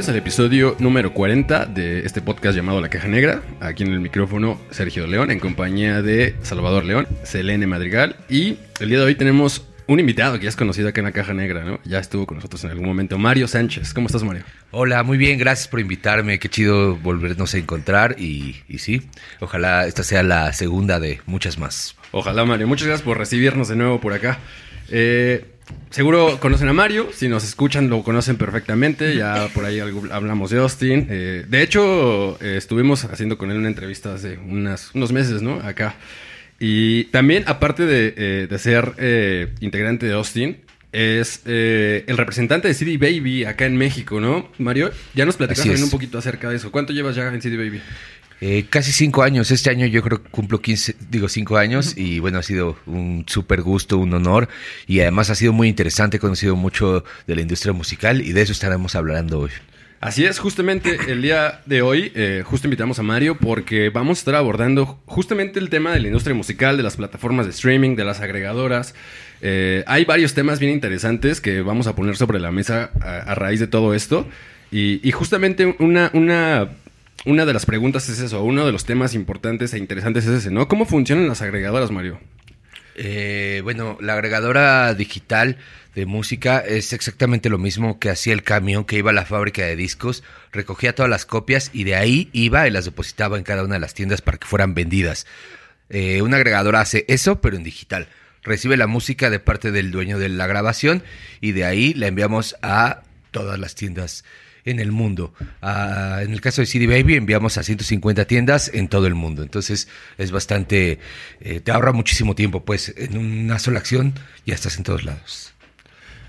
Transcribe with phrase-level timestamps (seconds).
[0.00, 3.42] Bienvenidos al episodio número 40 de este podcast llamado La Caja Negra.
[3.60, 8.16] Aquí en el micrófono Sergio León, en compañía de Salvador León, Selene Madrigal.
[8.26, 11.12] Y el día de hoy tenemos un invitado que ya es conocido acá en La
[11.12, 11.80] Caja Negra, ¿no?
[11.84, 13.92] Ya estuvo con nosotros en algún momento, Mario Sánchez.
[13.92, 14.44] ¿Cómo estás, Mario?
[14.70, 16.38] Hola, muy bien, gracias por invitarme.
[16.38, 19.02] Qué chido volvernos a encontrar y, y sí,
[19.40, 21.94] ojalá esta sea la segunda de muchas más.
[22.12, 22.66] Ojalá, Mario.
[22.66, 24.38] Muchas gracias por recibirnos de nuevo por acá.
[24.88, 25.44] Eh,
[25.90, 30.50] seguro conocen a Mario, si nos escuchan lo conocen perfectamente, ya por ahí algo- hablamos
[30.50, 31.06] de Austin.
[31.10, 35.54] Eh, de hecho, eh, estuvimos haciendo con él una entrevista hace unas, unos meses, ¿no?
[35.60, 35.94] Acá.
[36.58, 40.58] Y también, aparte de, eh, de ser integrante de Austin,
[40.92, 44.50] es el representante de CD Baby acá en México, ¿no?
[44.58, 46.70] Mario, ya nos platicaste un poquito acerca de eso.
[46.70, 47.80] ¿Cuánto llevas ya en CD Baby?
[48.40, 52.20] Eh, casi cinco años, este año yo creo que cumplo 15, digo cinco años y
[52.20, 54.48] bueno, ha sido un súper gusto, un honor
[54.86, 58.40] y además ha sido muy interesante, he conocido mucho de la industria musical y de
[58.40, 59.50] eso estaremos hablando hoy.
[60.00, 64.20] Así es, justamente el día de hoy, eh, justo invitamos a Mario porque vamos a
[64.20, 68.06] estar abordando justamente el tema de la industria musical, de las plataformas de streaming, de
[68.06, 68.94] las agregadoras.
[69.42, 73.34] Eh, hay varios temas bien interesantes que vamos a poner sobre la mesa a, a
[73.34, 74.26] raíz de todo esto.
[74.72, 76.70] Y, y justamente una, una,
[77.24, 80.50] una de las preguntas es eso, uno de los temas importantes e interesantes es ese,
[80.50, 80.68] ¿no?
[80.68, 82.20] ¿Cómo funcionan las agregadoras, Mario?
[82.94, 85.58] Eh, bueno, la agregadora digital
[85.94, 89.62] de música es exactamente lo mismo que hacía el camión que iba a la fábrica
[89.62, 90.22] de discos,
[90.52, 93.80] recogía todas las copias y de ahí iba y las depositaba en cada una de
[93.80, 95.26] las tiendas para que fueran vendidas.
[95.88, 98.08] Eh, una agregadora hace eso, pero en digital.
[98.42, 101.02] Recibe la música de parte del dueño de la grabación
[101.40, 104.24] y de ahí la enviamos a todas las tiendas
[104.64, 105.32] en el mundo.
[105.62, 109.42] Ah, en el caso de CD Baby enviamos a 150 tiendas en todo el mundo.
[109.42, 109.88] Entonces
[110.18, 110.98] es bastante,
[111.40, 114.14] eh, te ahorra muchísimo tiempo, pues en una sola acción
[114.46, 115.54] ya estás en todos lados.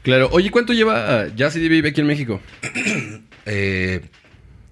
[0.03, 2.41] Claro, oye, ¿cuánto lleva uh, ya CD Baby aquí en México?
[3.47, 4.01] Eh,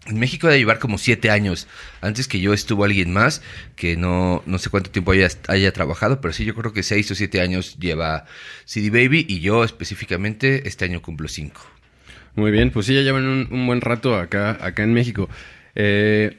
[0.05, 1.67] en México debe llevar como siete años.
[2.01, 3.41] Antes que yo estuvo alguien más
[3.75, 7.09] que no, no sé cuánto tiempo haya, haya trabajado, pero sí yo creo que seis
[7.09, 8.25] o siete años lleva
[8.65, 11.61] CD Baby y yo específicamente este año cumplo cinco.
[12.39, 15.27] Muy bien, pues sí, ya llevan un, un buen rato acá, acá en México.
[15.75, 16.37] Eh,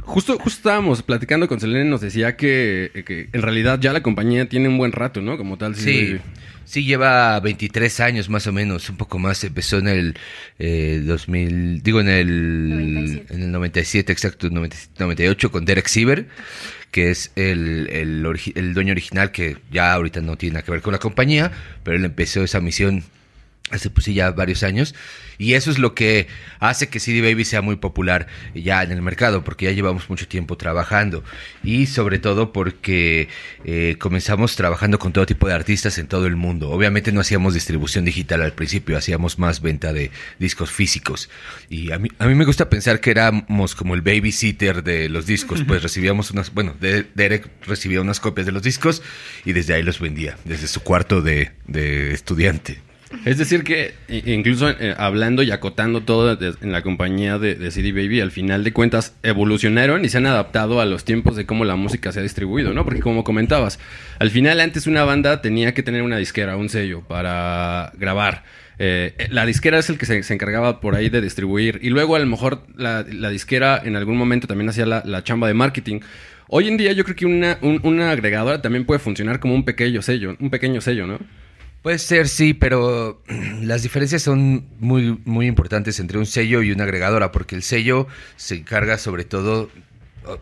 [0.00, 4.48] justo, justo estábamos platicando con Selene, nos decía que, que en realidad ya la compañía
[4.48, 5.36] tiene un buen rato, ¿no?
[5.36, 5.76] Como tal.
[5.76, 6.16] Sí,
[6.64, 9.44] sí, lleva 23 años más o menos, un poco más.
[9.44, 10.14] Empezó en el
[10.58, 13.34] eh, 2000, digo en el 97.
[13.34, 16.26] en el 97, exacto, 90 98 con Derek Siever,
[16.90, 20.80] que es el, el, el dueño original que ya ahorita no tiene nada que ver
[20.80, 21.52] con la compañía,
[21.82, 23.04] pero él empezó esa misión
[23.72, 24.94] hace pues sí ya varios años.
[25.38, 26.28] Y eso es lo que
[26.60, 30.28] hace que CD Baby sea muy popular ya en el mercado porque ya llevamos mucho
[30.28, 31.24] tiempo trabajando.
[31.64, 33.28] Y sobre todo porque
[33.64, 36.70] eh, comenzamos trabajando con todo tipo de artistas en todo el mundo.
[36.70, 41.28] Obviamente no hacíamos distribución digital al principio hacíamos más venta de discos físicos.
[41.68, 45.26] Y a mí, a mí me gusta pensar que éramos como el babysitter de los
[45.26, 45.62] discos.
[45.72, 49.00] Pues recibíamos unas bueno de- Derek recibía unas copias de los discos
[49.44, 52.80] y desde ahí los vendía desde su cuarto de, de estudiante
[53.24, 57.92] Es decir, que incluso eh, hablando y acotando todo en la compañía de, de CD
[57.92, 61.64] Baby, al final de cuentas evolucionaron y se han adaptado a los tiempos de cómo
[61.64, 62.84] la música se ha distribuido, ¿no?
[62.84, 63.78] Porque como comentabas,
[64.18, 68.44] al final antes una banda tenía que tener una disquera, un sello para grabar.
[68.78, 71.78] Eh, la disquera es el que se, encargaba por ahí de distribuir.
[71.82, 75.22] Y luego a lo mejor la, la disquera en algún momento también hacía la, la
[75.22, 76.00] chamba de marketing.
[76.48, 79.64] Hoy en día yo creo que una, un- una agregadora también puede funcionar como un
[79.64, 81.18] pequeño sello, un pequeño sello, ¿no?
[81.82, 83.20] Puede ser, sí, pero
[83.60, 88.06] las diferencias son muy, muy importantes entre un sello y una agregadora, porque el sello
[88.36, 89.68] se encarga sobre todo,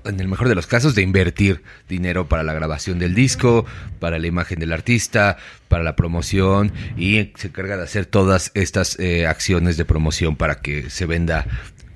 [0.04, 3.64] en el mejor de los casos, de invertir dinero para la grabación del disco,
[4.00, 5.38] para la imagen del artista,
[5.69, 10.56] para la promoción, y se encarga de hacer todas estas eh, acciones de promoción para
[10.56, 11.46] que se venda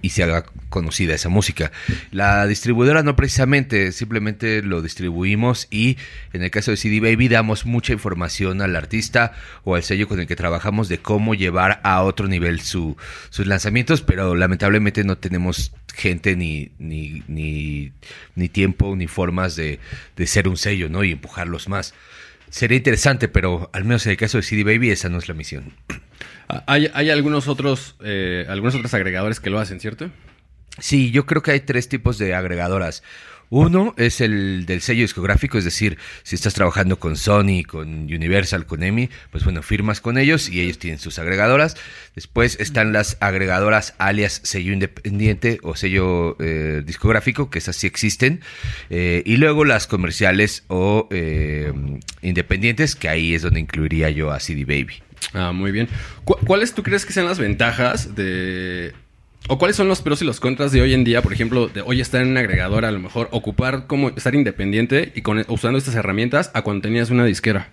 [0.05, 1.73] y se haga conocida esa música.
[2.11, 5.97] La distribuidora no precisamente, simplemente lo distribuimos y
[6.35, 9.33] en el caso de CD Baby damos mucha información al artista
[9.65, 12.99] o al sello con el que trabajamos de cómo llevar a otro nivel su,
[13.31, 19.81] sus lanzamientos, pero lamentablemente no tenemos gente ni, ni, ni, tiempo ni formas de,
[20.17, 21.03] de ser un sello, ¿no?
[21.03, 21.95] Y empujarlos más.
[22.51, 25.35] Sería interesante, pero al menos en el caso de CD Baby esa no es la
[25.35, 25.73] misión.
[26.67, 30.11] Hay, hay algunos otros, eh, algunos otros agregadores que lo hacen, ¿cierto?
[30.79, 33.03] Sí, yo creo que hay tres tipos de agregadoras.
[33.51, 38.67] Uno es el del sello discográfico, es decir, si estás trabajando con Sony, con Universal,
[38.67, 41.77] con EMI, pues bueno, firmas con ellos y ellos tienen sus agregadoras.
[42.17, 48.41] Después están las agregadoras alias sello independiente o sello eh, discográfico, que esas sí existen.
[48.91, 51.73] Eh, y luego las comerciales o eh,
[52.23, 55.01] independientes, que ahí es donde incluiría yo a CD Baby.
[55.33, 55.89] Ah, muy bien.
[56.25, 58.93] ¿Cu- ¿Cuáles tú crees que sean las ventajas de...
[59.49, 61.81] o cuáles son los pros y los contras de hoy en día, por ejemplo, de
[61.81, 65.79] hoy estar en una agregadora, a lo mejor ocupar como estar independiente y con, usando
[65.79, 67.69] estas herramientas a cuando tenías una disquera?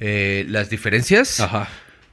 [0.00, 1.40] Eh, las diferencias.
[1.40, 1.68] Ajá.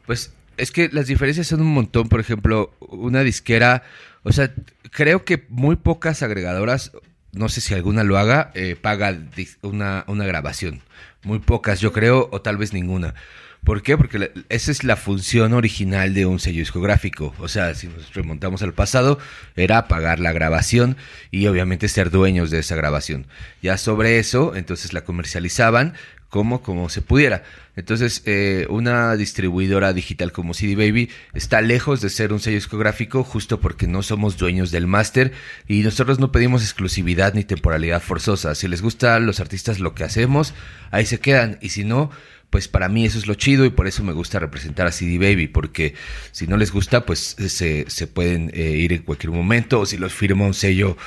[0.05, 2.09] Pues es que las diferencias son un montón.
[2.09, 3.83] Por ejemplo, una disquera,
[4.23, 4.51] o sea,
[4.91, 6.91] creo que muy pocas agregadoras,
[7.33, 9.17] no sé si alguna lo haga, eh, paga
[9.61, 10.81] una, una grabación.
[11.23, 13.15] Muy pocas, yo creo, o tal vez ninguna.
[13.65, 13.97] ¿Por qué?
[13.97, 17.33] Porque esa es la función original de un sello discográfico.
[17.39, 19.17] O sea, si nos remontamos al pasado,
[19.55, 20.97] era pagar la grabación
[21.31, 23.25] y obviamente ser dueños de esa grabación.
[23.63, 25.95] Ya sobre eso, entonces la comercializaban
[26.29, 27.43] como, como se pudiera.
[27.75, 33.23] Entonces, eh, una distribuidora digital como CD Baby está lejos de ser un sello discográfico
[33.23, 35.31] justo porque no somos dueños del máster
[35.67, 38.53] y nosotros no pedimos exclusividad ni temporalidad forzosa.
[38.53, 40.53] Si les gusta a los artistas lo que hacemos,
[40.91, 41.57] ahí se quedan.
[41.61, 42.11] Y si no,
[42.49, 45.17] pues para mí eso es lo chido y por eso me gusta representar a CD
[45.17, 45.93] Baby, porque
[46.31, 49.97] si no les gusta, pues se, se pueden eh, ir en cualquier momento, o si
[49.97, 50.97] los firma un sello,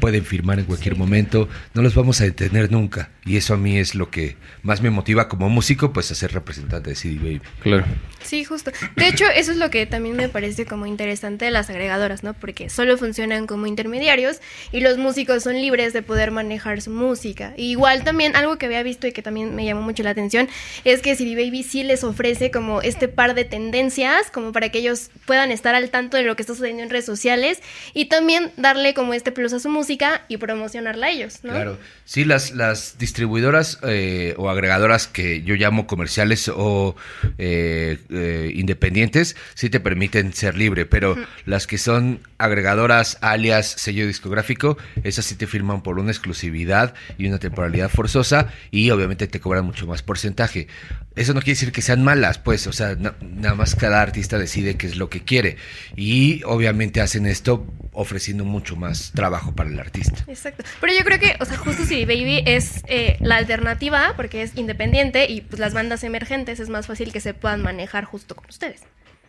[0.00, 3.10] pueden firmar en cualquier momento, no los vamos a detener nunca.
[3.24, 6.32] Y eso a mí es lo que más me motiva como músico, pues a ser
[6.32, 7.42] representante de CD Baby.
[7.60, 7.84] Claro.
[8.22, 8.72] Sí, justo.
[8.96, 12.34] De hecho, eso es lo que también me parece como interesante de las agregadoras, ¿no?
[12.34, 14.40] Porque solo funcionan como intermediarios
[14.72, 17.54] y los músicos son libres de poder manejar su música.
[17.56, 20.48] Y igual también algo que había visto y que también me llamó mucho la atención
[20.84, 24.78] es que CD Baby sí les ofrece como este par de tendencias como para que
[24.78, 27.60] ellos puedan estar al tanto de lo que está sucediendo en redes sociales
[27.94, 31.52] y también darle como este plus a su música y promocionarla a ellos, ¿no?
[31.52, 31.78] Claro.
[32.04, 36.96] Sí, las, las distribuidoras eh, o agregadoras que yo llamo comerciales o
[37.38, 44.06] eh, eh, independientes sí te permiten ser libre, pero las que son agregadoras alias sello
[44.06, 49.40] discográfico, esas sí te firman por una exclusividad y una temporalidad forzosa y obviamente te
[49.40, 50.67] cobran mucho más porcentaje.
[51.16, 54.38] Eso no quiere decir que sean malas, pues, o sea, na- nada más cada artista
[54.38, 55.56] decide qué es lo que quiere
[55.96, 60.24] y obviamente hacen esto ofreciendo mucho más trabajo para el artista.
[60.28, 60.62] Exacto.
[60.80, 64.52] Pero yo creo que, o sea, justo CD Baby es eh, la alternativa porque es
[64.56, 68.44] independiente y pues las bandas emergentes es más fácil que se puedan manejar justo con
[68.48, 68.82] ustedes,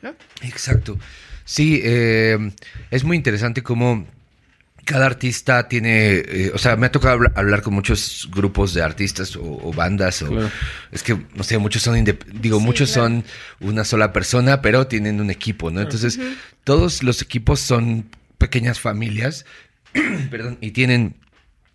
[0.04, 0.14] ¿no?
[0.44, 1.00] Exacto.
[1.46, 2.38] Sí, eh,
[2.92, 4.06] es muy interesante cómo
[4.90, 8.82] cada artista tiene, eh, o sea, me ha tocado habla- hablar con muchos grupos de
[8.82, 10.50] artistas o, o bandas, o Claro.
[10.92, 13.08] es que, no sé, muchos son, digo, Sí, muchos claro.
[13.10, 13.24] son
[13.60, 15.82] una sola persona, pero tienen un equipo, ¿no?
[15.82, 16.20] Entonces,
[16.64, 18.06] todos los equipos son
[18.40, 19.46] pequeñas familias,
[20.32, 21.14] perdón, y tienen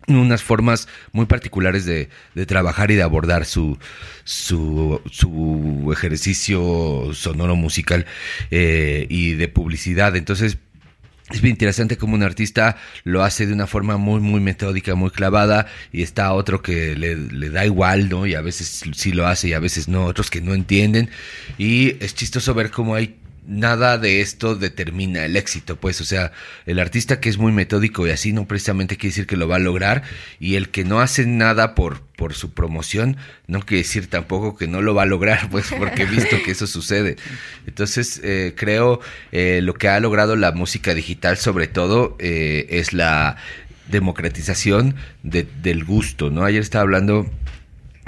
[0.07, 3.79] unas formas muy particulares de, de trabajar y de abordar su,
[4.25, 8.05] su, su ejercicio sonoro musical
[8.51, 10.15] eh, y de publicidad.
[10.15, 10.57] Entonces,
[11.31, 15.09] es bien interesante como un artista lo hace de una forma muy, muy metódica, muy
[15.09, 18.27] clavada, y está otro que le, le da igual, ¿no?
[18.27, 21.09] Y a veces sí lo hace y a veces no, otros que no entienden.
[21.57, 23.15] Y es chistoso ver cómo hay
[23.47, 26.31] nada de esto determina el éxito, pues, o sea,
[26.65, 29.57] el artista que es muy metódico y así no precisamente quiere decir que lo va
[29.57, 30.03] a lograr,
[30.39, 34.67] y el que no hace nada por, por su promoción, no quiere decir tampoco que
[34.67, 37.15] no lo va a lograr, pues, porque he visto que eso sucede.
[37.67, 38.99] Entonces, eh, creo
[39.31, 43.37] eh, lo que ha logrado la música digital, sobre todo, eh, es la
[43.89, 46.43] democratización de- del gusto, ¿no?
[46.43, 47.29] Ayer estaba hablando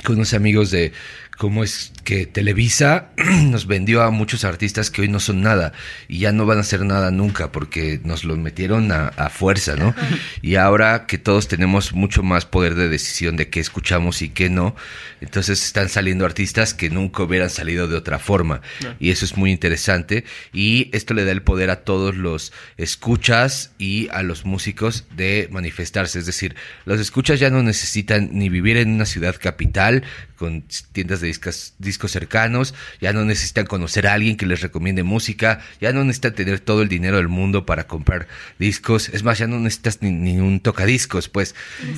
[0.04, 0.92] con unos amigos de
[1.38, 5.74] cómo es que Televisa nos vendió a muchos artistas que hoy no son nada
[6.08, 9.76] y ya no van a ser nada nunca porque nos los metieron a, a fuerza,
[9.76, 9.94] ¿no?
[10.42, 14.50] Y ahora que todos tenemos mucho más poder de decisión de qué escuchamos y qué
[14.50, 14.74] no,
[15.20, 18.62] entonces están saliendo artistas que nunca hubieran salido de otra forma.
[19.00, 20.24] Y eso es muy interesante.
[20.54, 25.50] Y esto le da el poder a todos los escuchas y a los músicos de
[25.52, 30.04] manifestarse, es decir, los escuchas ya no necesitan ni vivir en una ciudad capital
[30.38, 35.02] con tiendas de discos, discos cercanos, ya no necesitan conocer a alguien que les recomiende
[35.02, 38.28] música, ya no necesitan tener todo el dinero del mundo para comprar
[38.60, 41.56] discos, es más, ya no necesitas ni, un tocadiscos, pues,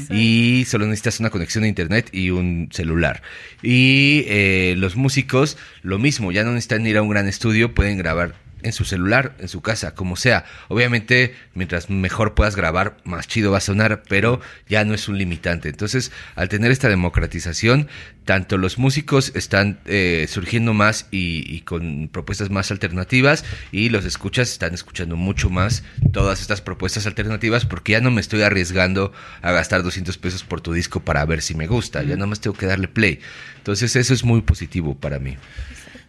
[0.09, 3.21] y solo necesitas una conexión a internet y un celular.
[3.61, 7.97] Y eh, los músicos, lo mismo, ya no necesitan ir a un gran estudio, pueden
[7.97, 10.45] grabar en su celular, en su casa, como sea.
[10.67, 15.17] Obviamente, mientras mejor puedas grabar, más chido va a sonar, pero ya no es un
[15.17, 15.69] limitante.
[15.69, 17.87] Entonces, al tener esta democratización,
[18.25, 24.51] tanto los músicos están eh, surgiendo más y, con propuestas más alternativas y los escuchas
[24.51, 29.11] están escuchando mucho más todas estas propuestas alternativas porque ya no me estoy arriesgando
[29.41, 32.39] a gastar 200 pesos por tu disco para ver si me gusta, ya nada más
[32.39, 33.19] tengo que darle play.
[33.57, 35.37] Entonces, eso es muy positivo para mí.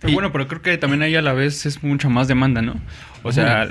[0.00, 2.80] Pero bueno, pero creo que también ahí a la vez es mucha más demanda, ¿no?
[3.23, 3.69] O sea,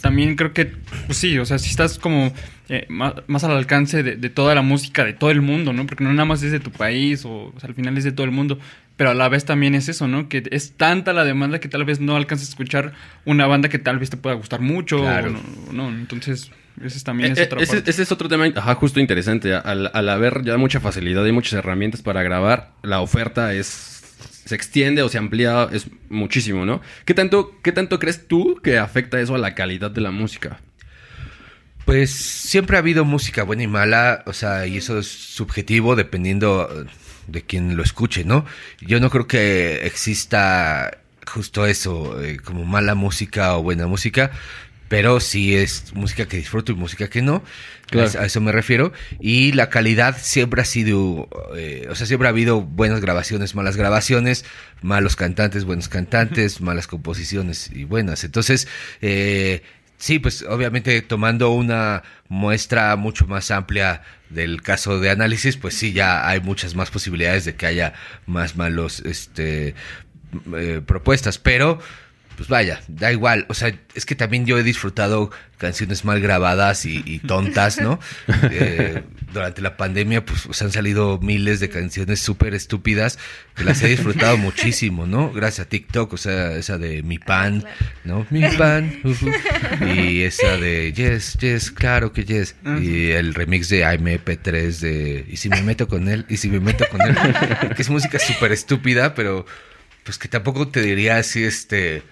[0.00, 0.66] también creo que,
[1.06, 2.32] pues sí, o sea, si estás como
[2.68, 5.86] eh, más, al alcance de, toda la música de todo el mundo, ¿no?
[5.86, 8.32] Porque no nada más es de tu país, o, al final es de todo el
[8.32, 8.58] mundo,
[8.96, 10.28] pero a la vez también es eso, ¿no?
[10.28, 12.92] Que es tanta la demanda que tal vez no alcances a escuchar
[13.24, 15.32] una banda que tal vez te pueda gustar mucho, claro.
[15.70, 16.50] no, Entonces,
[16.82, 17.90] ese también es eh, otra ese, parte.
[17.90, 19.54] ese, es otro tema, ajá, justo interesante.
[19.54, 23.89] Al, al haber ya mucha facilidad y muchas herramientas para grabar, la oferta es
[24.50, 26.80] se extiende o se amplía es muchísimo, ¿no?
[27.04, 30.58] ¿Qué tanto, ¿Qué tanto crees tú que afecta eso a la calidad de la música?
[31.84, 36.84] Pues siempre ha habido música buena y mala, o sea, y eso es subjetivo dependiendo
[37.28, 38.44] de quien lo escuche, ¿no?
[38.80, 44.32] Yo no creo que exista justo eso, eh, como mala música o buena música
[44.90, 47.44] pero sí es música que disfruto y música que no.
[47.92, 48.92] A eso me refiero.
[49.20, 53.76] Y la calidad siempre ha sido, eh, o sea, siempre ha habido buenas grabaciones, malas
[53.76, 54.44] grabaciones,
[54.82, 58.24] malos cantantes, buenos cantantes, malas composiciones y buenas.
[58.24, 58.66] Entonces,
[59.00, 59.62] eh,
[59.96, 65.92] sí, pues obviamente tomando una muestra mucho más amplia del caso de análisis, pues sí,
[65.92, 67.94] ya hay muchas más posibilidades de que haya
[68.26, 69.76] más malos este,
[70.56, 71.78] eh, propuestas, pero
[72.40, 73.44] pues vaya, da igual.
[73.50, 78.00] O sea, es que también yo he disfrutado canciones mal grabadas y, tontas, ¿no?
[78.50, 83.18] Eh, durante la pandemia, pues han salido miles de canciones súper estúpidas
[83.54, 85.30] que las he disfrutado muchísimo, ¿no?
[85.32, 87.62] Gracias a TikTok, o sea, esa de Mi Pan,
[88.04, 88.26] ¿no?
[88.30, 89.02] Mi Pan.
[89.94, 92.56] y esa de Yes, Yes, claro que Yes.
[92.80, 96.58] Y el remix de AMP3 de Y si me meto con él, y si me
[96.60, 97.14] meto con él.
[97.76, 99.44] que es música súper estúpida, pero
[100.04, 102.02] pues que tampoco te diría así, este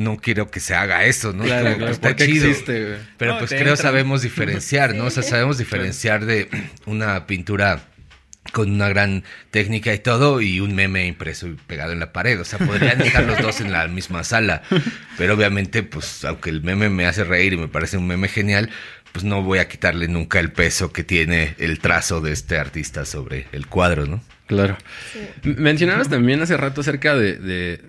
[0.00, 1.44] no quiero que se haga eso, ¿no?
[1.44, 2.48] Claro, claro, está chido.
[2.48, 5.04] Existe, pero pues creo sabemos diferenciar, ¿no?
[5.04, 6.48] O sea, sabemos diferenciar de
[6.86, 7.80] una pintura
[8.52, 12.40] con una gran técnica y todo y un meme impreso y pegado en la pared.
[12.40, 14.62] O sea, podrían estar los dos en la misma sala.
[15.18, 18.70] Pero obviamente, pues, aunque el meme me hace reír y me parece un meme genial,
[19.12, 23.04] pues no voy a quitarle nunca el peso que tiene el trazo de este artista
[23.04, 24.22] sobre el cuadro, ¿no?
[24.46, 24.76] Claro.
[25.42, 27.80] Mencionabas también hace rato acerca de, de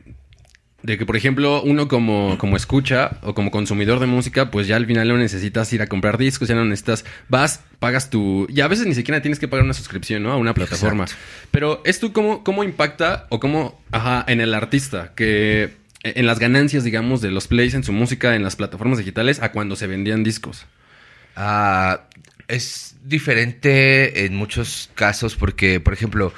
[0.85, 4.85] que, por ejemplo, uno como, como escucha o como consumidor de música, pues ya al
[4.85, 8.47] final no necesitas ir a comprar discos, ya no necesitas, vas, pagas tu...
[8.49, 10.31] Y a veces ni siquiera tienes que pagar una suscripción, ¿no?
[10.31, 11.05] A una plataforma.
[11.51, 15.13] Pero ¿esto cómo, cómo impacta o cómo, ajá, en el artista?
[15.15, 15.73] Que
[16.03, 19.51] en las ganancias, digamos, de los plays en su música en las plataformas digitales a
[19.51, 20.65] cuando se vendían discos.
[21.35, 22.07] Ah,
[22.47, 26.33] es diferente en muchos casos porque, por ejemplo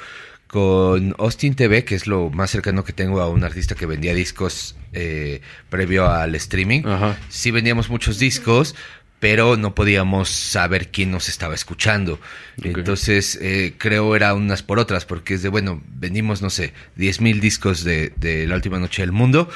[0.54, 4.14] con Austin TV, que es lo más cercano que tengo a un artista que vendía
[4.14, 6.82] discos eh, previo al streaming.
[7.28, 8.76] Sí vendíamos muchos discos,
[9.18, 12.20] pero no podíamos saber quién nos estaba escuchando.
[12.62, 17.20] Entonces, eh, creo era unas por otras, porque es de, bueno, vendimos, no sé, 10
[17.20, 18.12] mil discos de,
[18.46, 19.50] La Última Noche del Mundo,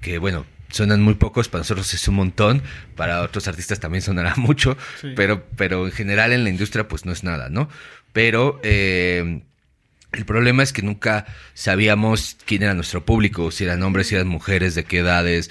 [0.00, 2.62] que bueno, suenan muy pocos, para nosotros es un montón,
[2.94, 4.76] para otros artistas también sonará mucho,
[5.16, 7.68] pero, pero en general en la industria pues no es nada, ¿no?
[8.12, 8.60] Pero...
[8.62, 9.42] Eh,
[10.14, 14.28] el problema es que nunca sabíamos quién era nuestro público, si eran hombres, si eran
[14.28, 15.50] mujeres, de qué edades,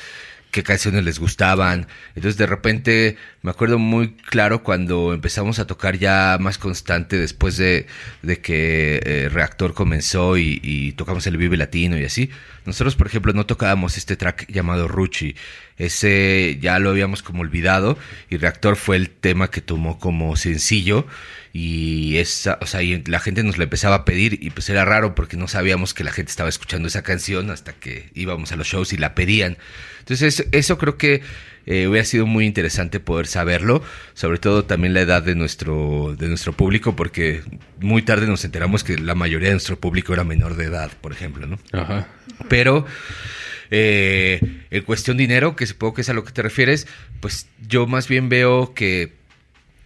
[0.54, 1.88] qué canciones les gustaban.
[2.16, 7.58] Entonces de repente me acuerdo muy claro cuando empezamos a tocar ya más constante después
[7.58, 7.88] de,
[8.22, 12.30] que eh, Reactor comenzó y, tocamos el Vive Latino y así.
[12.66, 15.36] Nosotros, por ejemplo, no tocábamos este track llamado Ruchi.
[15.78, 17.98] Ese ya lo habíamos como olvidado
[18.30, 21.08] y Reactor fue el tema que tomó como sencillo
[21.52, 24.86] y esa, o sea, y la gente nos la empezaba a pedir y pues era
[24.86, 28.56] raro porque no sabíamos que la gente estaba escuchando esa canción hasta que íbamos a
[28.56, 29.58] los shows y la pedían.
[30.00, 31.22] Entonces eso, creo que
[31.66, 33.84] eh, hubiera sido muy interesante poder saberlo,
[34.16, 37.42] sobre todo también la edad de nuestro, de nuestro público, porque
[37.80, 41.12] muy tarde nos enteramos que la mayoría de nuestro público era menor de edad, por
[41.12, 41.60] ejemplo, ¿no?
[41.72, 42.08] Ajá.
[42.50, 42.86] Pero
[43.76, 44.40] eh,
[44.70, 46.88] en cuestión dinero, que supongo que es a lo que te refieres,
[47.22, 49.14] pues yo más bien veo que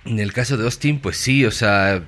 [0.04, 2.06] en el caso de Austin, pues sí, o sea,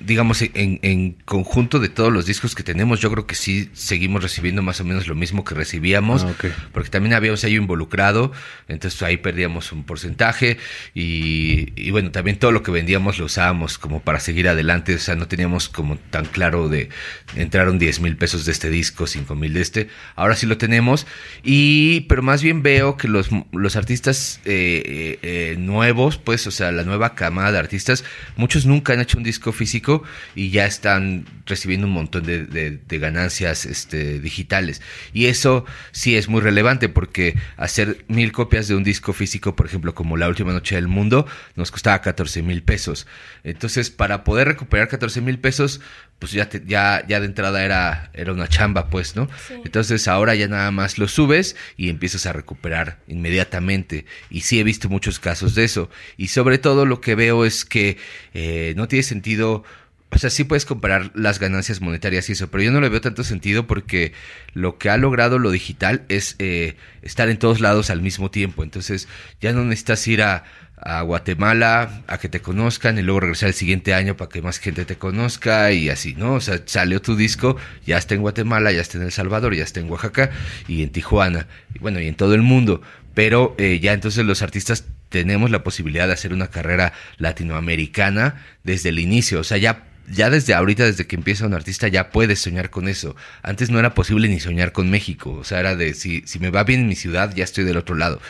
[0.00, 4.22] digamos, en, en, conjunto de todos los discos que tenemos, yo creo que sí seguimos
[4.22, 6.34] recibiendo más o menos lo mismo que recibíamos, Ah,
[6.72, 8.32] porque también había un sello involucrado,
[8.68, 10.58] entonces ahí perdíamos un porcentaje
[10.94, 14.98] y, y bueno, también todo lo que vendíamos lo usábamos como para seguir adelante, o
[14.98, 16.88] sea, no teníamos como tan claro de
[17.36, 21.06] entraron 10 mil pesos de este disco, 5 mil de este, ahora sí lo tenemos,
[21.42, 26.50] y pero más bien veo que los, los artistas eh, eh, eh, nuevos, pues, o
[26.50, 28.04] sea, la nueva camada de artistas,
[28.36, 30.04] muchos nunca han hecho un disco físico
[30.36, 34.80] y ya están recibiendo un montón de, ganancias este, digitales.
[35.12, 39.66] Y eso sí es muy relevante porque hacer mil copias de un disco físico, por
[39.66, 43.06] ejemplo, como La Última Noche del Mundo, nos costaba 14 mil pesos.
[43.42, 45.80] Entonces, para poder recuperar 14 mil pesos,
[46.18, 49.28] pues ya, te- ya, ya de entrada era, era una chamba, pues, ¿no?
[49.48, 49.54] Sí.
[49.64, 54.06] Entonces ahora ya nada más lo subes y empiezas a recuperar inmediatamente.
[54.30, 55.90] Y sí he visto muchos casos de eso.
[56.16, 57.98] Y sobre todo lo que veo es que
[58.34, 59.62] eh, no tiene sentido.
[60.10, 63.00] O sea, sí puedes comparar las ganancias monetarias y eso, pero yo no le veo
[63.00, 64.12] tanto sentido porque
[64.54, 68.62] lo que ha logrado lo digital es eh, estar en todos lados al mismo tiempo.
[68.62, 69.08] Entonces
[69.40, 70.44] ya no necesitas ir a,
[70.76, 74.58] a Guatemala a que te conozcan y luego regresar el siguiente año para que más
[74.58, 76.34] gente te conozca y así, ¿no?
[76.34, 77.56] O sea, salió tu disco,
[77.86, 80.30] ya está en Guatemala, ya está en El Salvador, ya está en Oaxaca
[80.68, 82.82] y en Tijuana, y bueno, y en todo el mundo.
[83.14, 88.90] Pero eh, ya entonces los artistas tenemos la posibilidad de hacer una carrera latinoamericana desde
[88.90, 92.40] el inicio, o sea, ya ya desde ahorita, desde que empieza un artista, ya puedes
[92.40, 93.16] soñar con eso.
[93.42, 95.32] Antes no era posible ni soñar con México.
[95.32, 97.76] O sea, era de si, si me va bien en mi ciudad, ya estoy del
[97.76, 98.20] otro lado.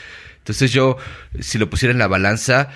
[0.46, 0.96] Entonces yo,
[1.40, 2.68] si lo pusiera en la balanza,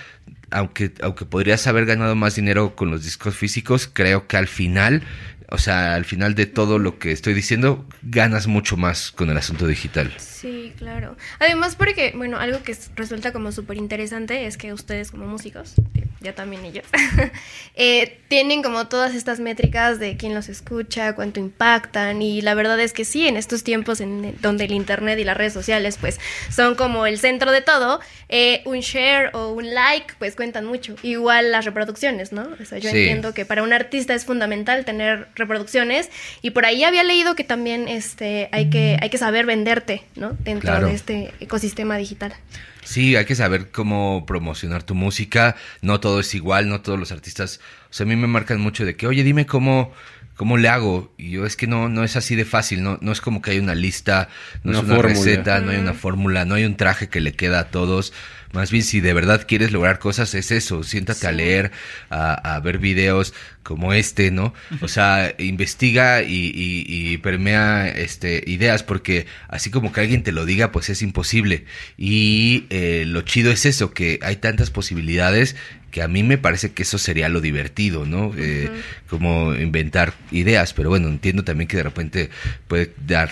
[0.50, 5.04] aunque, aunque podrías haber ganado más dinero con los discos físicos, creo que al final,
[5.50, 9.36] o sea, al final de todo lo que estoy diciendo, ganas mucho más con el
[9.36, 10.12] asunto digital.
[10.18, 11.16] Sí, claro.
[11.38, 15.74] Además porque, bueno, algo que es- resulta como súper interesante es que ustedes como músicos,
[16.20, 16.84] ya también ellos,
[17.76, 22.78] eh, tienen como todas estas métricas de quién los escucha, cuánto impactan y la verdad
[22.80, 26.20] es que sí, en estos tiempos en donde el internet y las redes sociales pues
[26.50, 30.94] son como el centro de todo, eh, un share o un like pues cuentan mucho.
[31.02, 32.48] Igual las reproducciones, ¿no?
[32.60, 32.98] O sea, yo Sí.
[32.98, 36.10] entiendo que para un artista es fundamental tener reproducciones
[36.42, 40.36] y por ahí había leído que también este hay que hay que saber venderte, ¿no?
[40.40, 40.86] Dentro Claro.
[40.88, 42.34] de este ecosistema digital.
[42.82, 45.56] Sí, hay que saber cómo promocionar tu música.
[45.82, 47.60] No todo es igual, no todos los artistas.
[47.90, 49.92] O sea, a mí me marcan mucho de que, oye, dime cómo,
[50.36, 51.12] cómo le hago.
[51.18, 52.82] Y yo es que no, no es así de fácil.
[52.82, 54.28] No, no es como que hay una lista,
[54.64, 55.14] no Una es una fórmula.
[55.14, 58.12] receta, no hay una fórmula, no hay un traje que le queda a todos.
[58.52, 60.82] Más bien, si de verdad quieres lograr cosas, es eso.
[60.82, 61.70] Siéntate a leer,
[62.10, 63.32] a, a ver videos
[63.62, 64.54] como este, ¿no?
[64.80, 70.32] O sea, investiga y, y- y permea este, ideas, porque así como que alguien te
[70.32, 71.64] lo diga, pues es imposible.
[71.96, 75.54] Y eh, lo chido es eso, que hay tantas posibilidades
[75.92, 78.32] que a mí me parece que eso sería lo divertido, ¿no?
[78.36, 78.70] Eh,
[79.08, 82.30] Como inventar ideas, pero bueno, entiendo también que de repente
[82.68, 83.30] puede dar,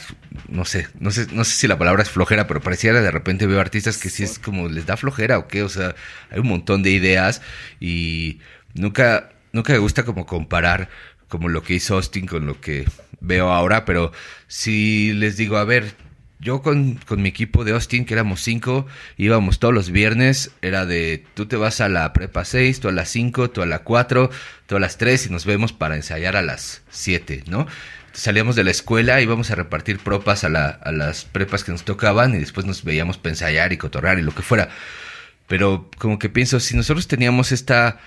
[0.48, 3.46] no sé, no sé, no sé si la palabra es flojera, pero pareciera de repente
[3.46, 5.94] veo artistas que sí es como les da flojera o qué, o sea,
[6.30, 7.42] hay un montón de ideas
[7.80, 8.38] y
[8.74, 10.88] nunca, nunca me gusta como comparar
[11.28, 12.86] como lo que hizo Austin con lo que
[13.20, 14.12] veo ahora, pero
[14.46, 15.94] si les digo, a ver,
[16.40, 20.86] yo con, con mi equipo de Austin, que éramos cinco, íbamos todos los viernes, era
[20.86, 23.80] de tú te vas a la prepa 6, tú a las 5, tú a la
[23.80, 24.30] 4,
[24.66, 27.66] tú a las 3 y nos vemos para ensayar a las 7, ¿no?
[28.18, 31.84] Salíamos de la escuela, íbamos a repartir propas a, la- a las prepas que nos
[31.84, 34.68] tocaban y después nos veíamos para ensayar y cotorrar y lo que fuera.
[35.46, 37.98] Pero como que pienso, si nosotros teníamos esta...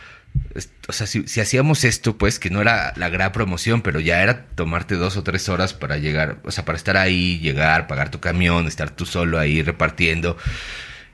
[0.56, 4.00] est- O sea, si, si hacíamos esto, pues, que no era la gran promoción, pero
[4.00, 7.88] ya era tomarte dos o tres horas para llegar, o sea, para estar ahí, llegar,
[7.88, 10.38] pagar tu camión, estar tú solo ahí repartiendo.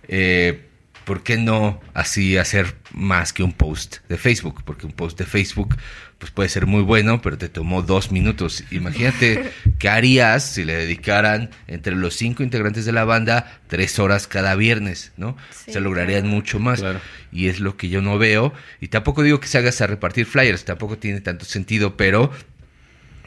[0.08, 0.67] Eh,
[1.08, 4.62] ¿Por qué no así hacer más que un post de Facebook?
[4.66, 5.78] Porque un post de Facebook
[6.18, 8.66] pues puede ser muy bueno, pero te tomó dos minutos.
[8.72, 14.28] Imagínate qué harías si le dedicaran entre los cinco integrantes de la banda tres horas
[14.28, 15.38] cada viernes, ¿no?
[15.52, 16.36] Sí, Se lograrían claro.
[16.36, 16.82] mucho más.
[16.82, 17.00] Claro.
[17.32, 18.54] Y es lo que yo no veo.
[18.82, 22.34] Y tampoco digo que se hagas a repartir flyers, tampoco tiene tanto sentido, pero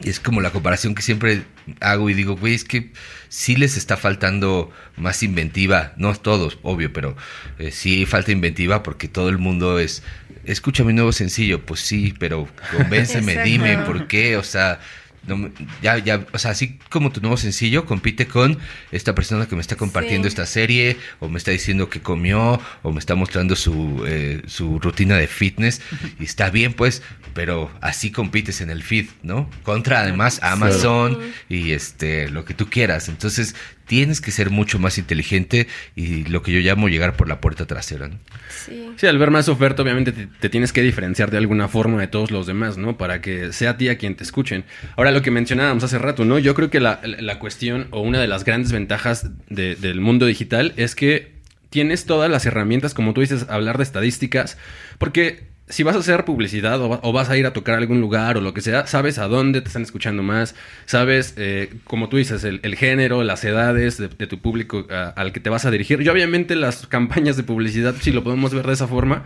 [0.03, 1.43] es como la comparación que siempre
[1.79, 2.91] hago y digo, güey, es que
[3.29, 5.93] sí les está faltando más inventiva.
[5.97, 7.15] No todos, obvio, pero
[7.59, 10.03] eh, sí falta inventiva porque todo el mundo es,
[10.45, 11.65] escucha mi nuevo sencillo.
[11.65, 14.37] Pues sí, pero convénceme, dime por qué.
[14.37, 14.79] O sea,
[15.27, 18.57] no me- ya, ya, o sea, así como tu nuevo sencillo compite con
[18.91, 20.33] esta persona que me está compartiendo Sí.
[20.33, 24.79] esta serie, o me está diciendo que comió, o me está mostrando su, eh, su
[24.79, 25.81] rutina de fitness,
[26.19, 27.01] y está bien, pues,
[27.33, 29.49] pero así compites en el feed, ¿no?
[29.63, 31.17] Contra además Amazon
[31.49, 33.07] y este, lo que tú quieras.
[33.07, 33.55] Entonces,
[33.91, 37.65] tienes que ser mucho más inteligente y lo que yo llamo llegar por la puerta
[37.65, 38.15] trasera, ¿no?
[38.49, 38.85] Sí.
[38.95, 42.07] Sí, al ver más oferta, obviamente te, te tienes que diferenciar de alguna forma de
[42.07, 42.97] todos los demás, ¿no?
[42.97, 44.63] Para que sea a ti a quien te escuchen.
[44.95, 46.39] Ahora, lo que mencionábamos hace rato, ¿no?
[46.39, 50.25] Yo creo que la, la cuestión o una de las grandes ventajas de- del mundo
[50.25, 51.33] digital es que
[51.69, 54.57] tienes todas las herramientas, como tú dices, hablar de estadísticas,
[54.99, 57.77] porque si vas a hacer publicidad o, va- o vas a ir a tocar a
[57.79, 60.53] algún lugar o lo que sea, sabes a dónde te están escuchando más,
[60.85, 65.49] sabes, eh, como tú dices, el, género, las edades de, tu público al que te
[65.49, 66.01] vas a dirigir.
[66.01, 69.25] Y obviamente las campañas de publicidad, si lo podemos ver de esa forma,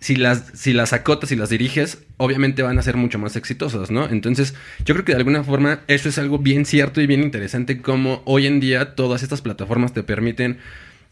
[0.00, 3.92] si las, si las acotas y las diriges, obviamente van a ser mucho más exitosas,
[3.92, 4.08] ¿no?
[4.08, 7.80] Entonces, yo creo que de alguna forma eso es algo bien cierto y bien interesante,
[7.80, 10.58] como hoy en día todas estas plataformas te permiten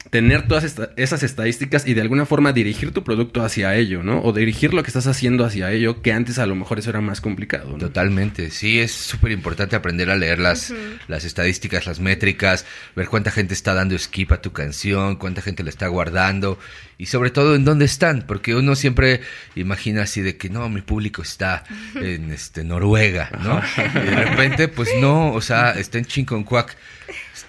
[0.09, 4.23] tener todas esta- esas estadísticas y de alguna forma dirigir tu producto hacia ello, ¿no?
[4.23, 7.01] O dirigir lo que estás haciendo hacia ello, que antes a lo mejor eso era
[7.03, 7.79] más complicado, ¿no?
[7.79, 10.73] Totalmente, sí, es súper importante aprender a leer las,
[11.07, 12.65] las estadísticas, las métricas,
[12.97, 16.59] ver cuánta gente está dando skip a tu canción, cuánta gente la está guardando
[16.97, 19.21] y sobre todo en dónde están, porque uno siempre
[19.55, 21.63] imagina así de que no, mi público está
[21.95, 23.61] en este Noruega, ¿no?
[23.77, 26.77] Y de repente, pues no, o sea, está en Chinconcuac.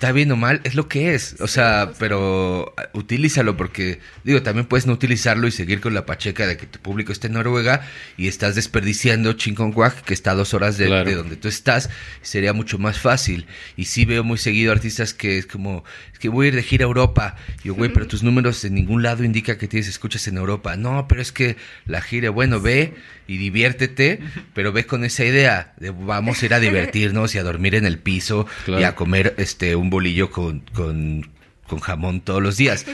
[0.02, 1.36] Está bien o mal, es lo que es.
[1.42, 6.08] O sea, pero ah, utilízalo porque, digo, también puedes no utilizarlo y seguir con la
[6.08, 7.82] pacheca de que tu público esté en Noruega
[8.18, 11.08] y estás desperdiciando Chinconcuac, que está a dos horas de, Claro.
[11.08, 11.92] de donde tú estás.
[12.24, 13.46] Sería mucho más fácil.
[13.78, 16.64] Y sí veo muy seguido artistas que es como, es que voy a ir de
[16.64, 17.36] gira a Europa.
[17.64, 20.78] Y yo, güey, pero tus números en ningún lado indica que tienes escuchas en Europa.
[20.78, 22.96] No, pero es que la gira, bueno, ve
[23.32, 24.20] y diviértete,
[24.54, 27.86] pero ve con esa idea de vamos a ir a divertirnos y a dormir en
[27.86, 31.32] el piso y a comer este un bolillo con, con,
[31.66, 32.86] con jamón todos los días.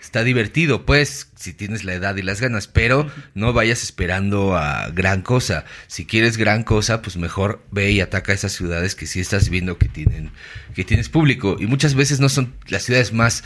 [0.00, 4.88] Está divertido, pues, si tienes la edad y las ganas, pero no vayas esperando a
[4.88, 5.66] gran cosa.
[5.88, 9.76] Si quieres gran cosa, pues mejor ve y ataca esas ciudades que sí estás viendo
[9.76, 10.30] que tienen,
[10.74, 11.56] que tienes público.
[11.60, 13.44] Y muchas veces no son las ciudades más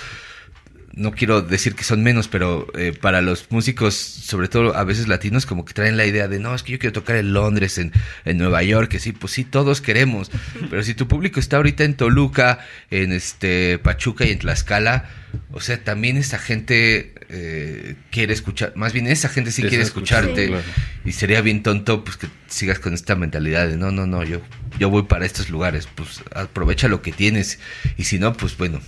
[0.96, 5.08] no quiero decir que son menos, pero eh, para los músicos, sobre todo a veces
[5.08, 7.76] latinos, como que traen la idea de, no, es que yo quiero tocar en Londres,
[7.76, 7.92] en,
[8.24, 10.30] en Nueva York, que sí, pues sí, todos queremos.
[10.70, 15.10] Pero si tu público está ahorita en Toluca, en este Pachuca y en Tlaxcala,
[15.52, 20.48] o sea, también esa gente eh, quiere escuchar, más bien esa gente sí quiere escucharte.
[20.48, 20.64] claro.
[21.04, 24.40] Y sería bien tonto pues que sigas con esta mentalidad de, no, no, no, yo,
[24.78, 27.58] yo voy para estos lugares, pues aprovecha lo que tienes.
[27.98, 28.80] Y si no, pues bueno.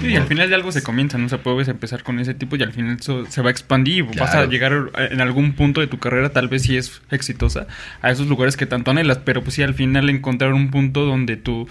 [0.00, 1.26] Sí, y al final de algo se comienza, ¿no?
[1.26, 4.04] O sea, puedes empezar con ese tipo y al final eso se va a expandir
[4.12, 4.50] y vas a Claro.
[4.50, 7.66] llegar a- en algún punto de tu carrera, tal vez si es exitosa,
[8.02, 11.36] a esos lugares que tanto anhelas, pero pues sí, al final encontrar un punto donde
[11.36, 11.66] tu,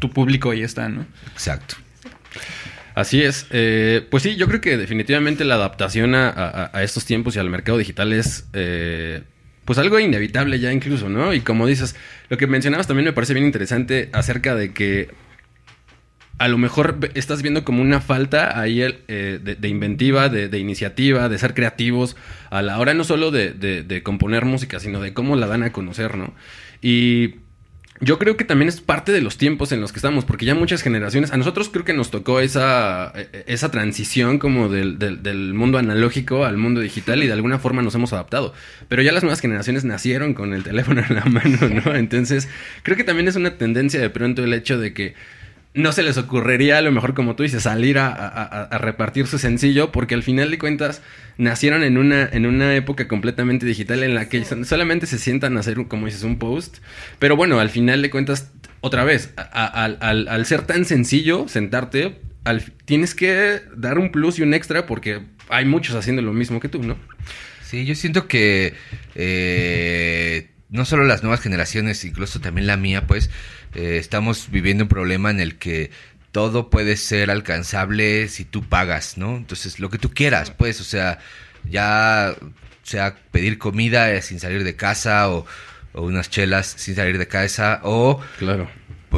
[0.00, 1.06] tu público ahí está, ¿no?
[1.32, 1.76] Exacto.
[2.94, 3.46] Así es.
[3.50, 7.38] Eh, pues sí, yo creo que definitivamente la adaptación a, a- a estos tiempos y
[7.38, 9.22] al mercado digital es eh,
[9.64, 11.32] pues algo inevitable ya incluso, ¿no?
[11.32, 11.94] Y como dices,
[12.28, 15.10] lo que mencionabas también me parece bien interesante acerca de que
[16.38, 20.48] a lo mejor estás viendo como una falta ahí el, eh, de, de inventiva, de,
[20.48, 22.16] de iniciativa, de ser creativos
[22.50, 25.72] a la hora no solo de, de- componer música, sino de cómo la dan a
[25.72, 26.32] conocer, ¿no?
[26.80, 27.34] Y
[28.00, 30.54] yo creo que también es parte de los tiempos en los que estamos, porque ya
[30.54, 35.20] muchas generaciones, a nosotros creo que nos tocó esa, eh, esa transición como del, del-
[35.24, 38.54] del mundo analógico al mundo digital y de alguna forma nos hemos adaptado.
[38.88, 41.94] Pero ya las nuevas generaciones nacieron con el teléfono en la mano, ¿no?
[41.96, 42.48] Entonces,
[42.84, 45.14] creo que también es una tendencia de pronto el hecho de que
[45.74, 49.38] no se les ocurriría, a lo mejor como tú dices, salir a, a- repartir su
[49.38, 51.02] sencillo, porque al final de cuentas
[51.36, 55.60] nacieron en una, en una época completamente digital en la que solamente se sientan a
[55.60, 56.78] hacer, como dices, un post.
[57.18, 58.50] Pero bueno, al final de cuentas,
[58.80, 64.10] otra vez, a- al, al- al ser tan sencillo sentarte, al- tienes que dar un
[64.10, 66.96] plus y un extra porque hay muchos haciendo lo mismo que tú, ¿no?
[67.62, 68.74] Sí, yo siento que
[69.14, 73.30] eh, no solo las nuevas generaciones, incluso también la mía, pues,
[73.74, 75.90] eh, estamos viviendo un problema en el que
[76.32, 79.36] todo puede ser alcanzable si tú pagas, ¿no?
[79.36, 81.18] Entonces, lo que tú quieras, pues, o sea,
[81.68, 82.34] ya
[82.82, 85.46] sea pedir comida eh, sin salir de casa o,
[85.92, 88.70] o unas chelas sin salir de casa o Claro.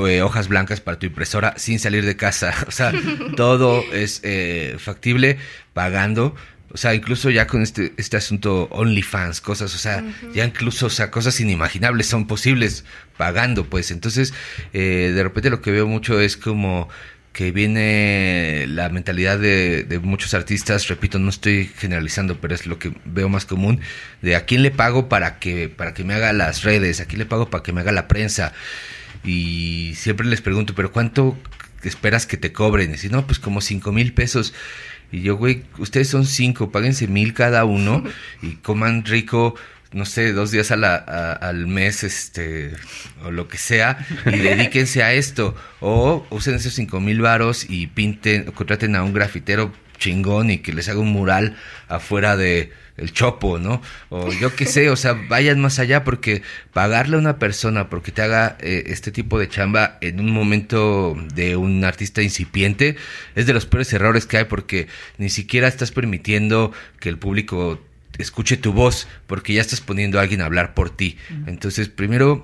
[0.07, 2.53] eh, hojas blancas para tu impresora sin salir de casa.
[2.67, 2.93] O sea,
[3.37, 5.39] todo es eh, factible
[5.73, 6.35] pagando.
[6.73, 10.91] O sea, incluso ya con este, este asunto OnlyFans, cosas, o sea, ya incluso, o
[10.91, 12.85] sea, cosas inimaginables son posibles
[13.17, 13.91] pagando, pues.
[13.91, 14.33] Entonces,
[14.73, 16.89] eh, de repente lo que veo mucho es como
[17.33, 22.79] que viene la mentalidad de, de muchos artistas, repito, no estoy generalizando, pero es lo
[22.79, 23.81] que veo más común,
[24.23, 27.19] de a quién le pago para que, para que me haga las redes, a quién
[27.21, 28.53] le pago para que me haga la prensa.
[29.25, 31.37] y siempre les pregunto, pero ¿cuánto
[31.83, 32.91] esperas que te cobren?
[32.91, 34.55] Y dicen, no, pues como cinco mil pesos.
[35.13, 38.05] Y yo, güey, ustedes son cinco, páguense mil cada uno
[38.43, 39.55] y coman rico,
[39.93, 42.73] no sé, dos días a la, a- al mes, este,
[43.25, 45.55] o lo que sea, y dedíquense a esto.
[45.81, 50.59] O usen esos cinco mil varos y pinten, o contraten a un grafitero chingón y
[50.59, 51.57] que les haga un mural
[51.89, 53.81] afuera de el chopo, ¿no?
[54.11, 58.13] O yo qué sé, o sea, vayan más allá porque pagarle a una persona porque
[58.13, 62.97] te haga eh, este tipo de chamba en un momento de un artista incipiente
[63.35, 67.81] es de los peores errores que hay porque ni siquiera estás permitiendo que el público
[68.19, 71.17] escuche tu voz porque ya estás poniendo a alguien a hablar por ti.
[71.47, 72.43] Entonces, primero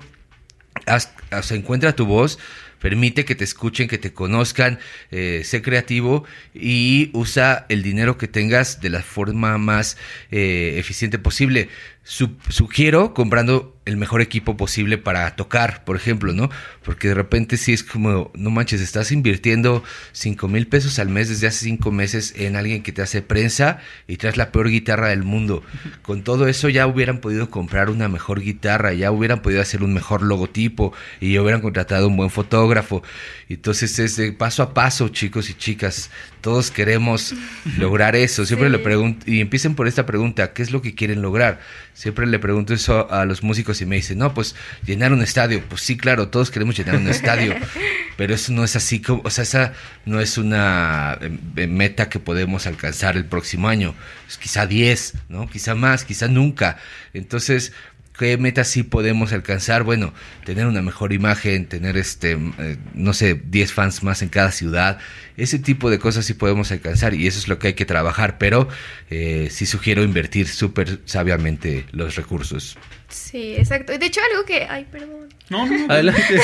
[0.85, 2.39] haz- sea, encuentra tu voz,
[2.79, 4.79] permite que te escuchen, que te conozcan,
[5.11, 9.97] eh, sé creativo y usa el dinero que tengas de la forma más
[10.31, 11.69] eh, eficiente posible.
[12.09, 16.49] Su- sugiero comprando el mejor equipo posible para tocar, por ejemplo, ¿no?
[16.83, 21.27] Porque de repente sí es como, no manches, estás invirtiendo 5 mil pesos al mes
[21.29, 25.09] desde hace 5 meses en alguien que te hace prensa y traes la peor guitarra
[25.09, 25.63] del mundo.
[26.01, 29.93] Con todo eso ya hubieran podido comprar una mejor guitarra, ya hubieran podido hacer un
[29.93, 33.03] mejor logotipo y ya hubieran contratado un buen fotógrafo.
[33.49, 36.09] Entonces es de paso a paso, chicos y chicas.
[36.47, 37.35] Todos queremos
[37.77, 38.45] lograr eso.
[38.45, 38.71] Siempre Sí.
[38.71, 41.59] le pregunto, y empiecen por esta pregunta, ¿qué es lo que quieren lograr?
[41.93, 44.55] Siempre le pregunto eso a los músicos y me dicen, no, pues
[44.85, 45.61] llenar un estadio.
[45.67, 47.53] Pues sí, claro, todos queremos llenar un estadio,
[48.15, 49.73] pero eso no es así como, o sea, esa
[50.05, 53.93] no es una eh, meta que podemos alcanzar el próximo año.
[54.29, 55.49] Es quizá 10, ¿no?
[55.49, 56.77] Quizá más, quizá nunca.
[57.13, 57.73] Entonces,
[58.17, 59.83] ¿Qué metas sí podemos alcanzar?
[59.83, 60.11] Bueno,
[60.43, 64.97] tener una mejor imagen, tener este, eh, no sé, 10 fans más en cada ciudad.
[65.37, 68.39] Ese tipo de cosas sí podemos alcanzar y eso es lo que hay que trabajar,
[68.39, 68.69] pero
[69.11, 72.77] eh, sí sugiero invertir súper sabiamente los recursos.
[73.09, 73.93] Sí, exacto.
[73.93, 74.67] Y De hecho, algo que...
[74.69, 75.29] Ay, perdón.
[75.49, 75.93] No, no, no.
[75.93, 76.21] Adelante.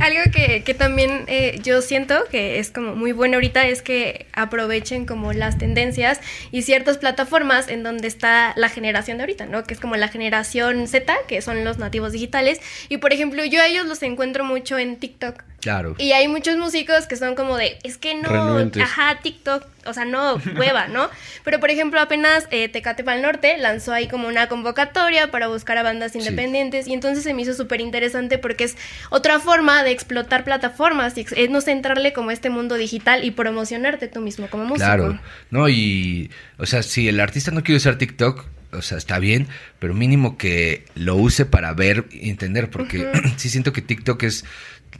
[0.00, 4.26] Algo que, que también eh, yo siento que es como muy bueno ahorita es que
[4.34, 9.64] aprovechen como las tendencias y ciertas plataformas en donde está la generación de ahorita, ¿no?
[9.64, 12.60] Que es como la generación Z, que son los nativos digitales.
[12.90, 15.42] Y por ejemplo, yo a ellos los encuentro mucho en TikTok.
[15.66, 15.96] Claro.
[15.98, 18.80] Y hay muchos músicos que son como de, es que no, Renuentes.
[18.84, 21.10] ajá, TikTok, o sea, no, hueva, ¿no?
[21.44, 25.76] Pero por ejemplo, apenas eh, Tecate Pal Norte lanzó ahí como una convocatoria para buscar
[25.76, 26.18] a bandas Sí.
[26.20, 28.76] independientes y entonces se me hizo súper interesante porque es
[29.10, 34.06] otra forma de explotar plataformas y es no centrarle como este mundo digital y promocionarte
[34.06, 34.84] tú mismo como músico.
[34.86, 35.18] Claro,
[35.50, 39.46] no, y, o sea, si el artista no quiere usar TikTok, o sea, está bien,
[39.78, 44.44] pero mínimo que lo use para ver y entender, porque sí siento que TikTok es,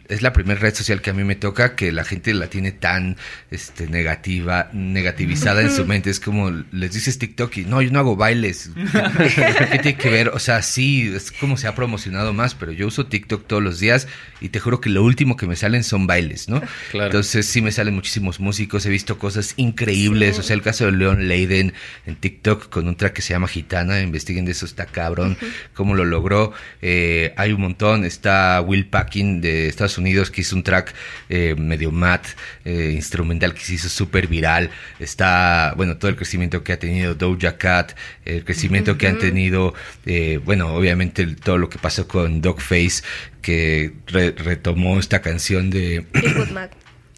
[0.08, 2.72] es la primera red social que a mí me toca, que la gente la tiene
[2.72, 3.16] tan
[3.50, 6.10] este, negativa, negativizada en su mente.
[6.10, 8.70] Es como les dices TikTok y no, yo no hago bailes.
[9.34, 10.28] ¿Qué tiene que ver?
[10.30, 13.80] O sea, sí, es como se ha promocionado más, pero yo uso TikTok todos los
[13.80, 14.06] días
[14.40, 16.60] y te juro que lo último que me salen son bailes, ¿no?
[16.90, 17.06] Claro.
[17.06, 20.40] Entonces sí me salen muchísimos músicos, he visto cosas increíbles, Sí.
[20.40, 21.72] o sea, el caso de Leon Leiden
[22.06, 25.36] en TikTok con un track que se llama Gitana, investiguen de eso, está cabrón,
[25.74, 30.54] cómo lo logró, Eh, hay un montón, está Will Packing de Estados Unidos que hizo
[30.56, 30.94] un track
[31.28, 32.26] eh, medio mat,
[32.64, 37.14] eh, instrumental que se hizo súper viral, está, bueno, todo el crecimiento que ha tenido
[37.14, 37.92] Doja Cat,
[38.24, 43.02] el crecimiento que han tenido, eh, bueno, obviamente todo lo que pasó con Dogface,
[43.42, 46.04] que re- retomó esta canción de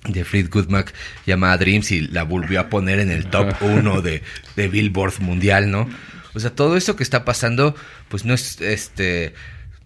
[0.05, 0.95] de Fleetwood Mac
[1.27, 4.23] llamada Dreams y la volvió a poner en el top 1 de,
[4.57, 5.89] de Billboard mundial, ¿no?
[6.35, 7.75] O sea, todo eso que está pasando,
[8.09, 9.35] pues no es, este,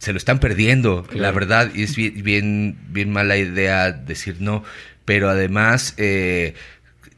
[0.03, 4.65] se lo están perdiendo, la verdad, y es bien, bien, bien mala idea decir no,
[5.05, 6.55] pero además, eh,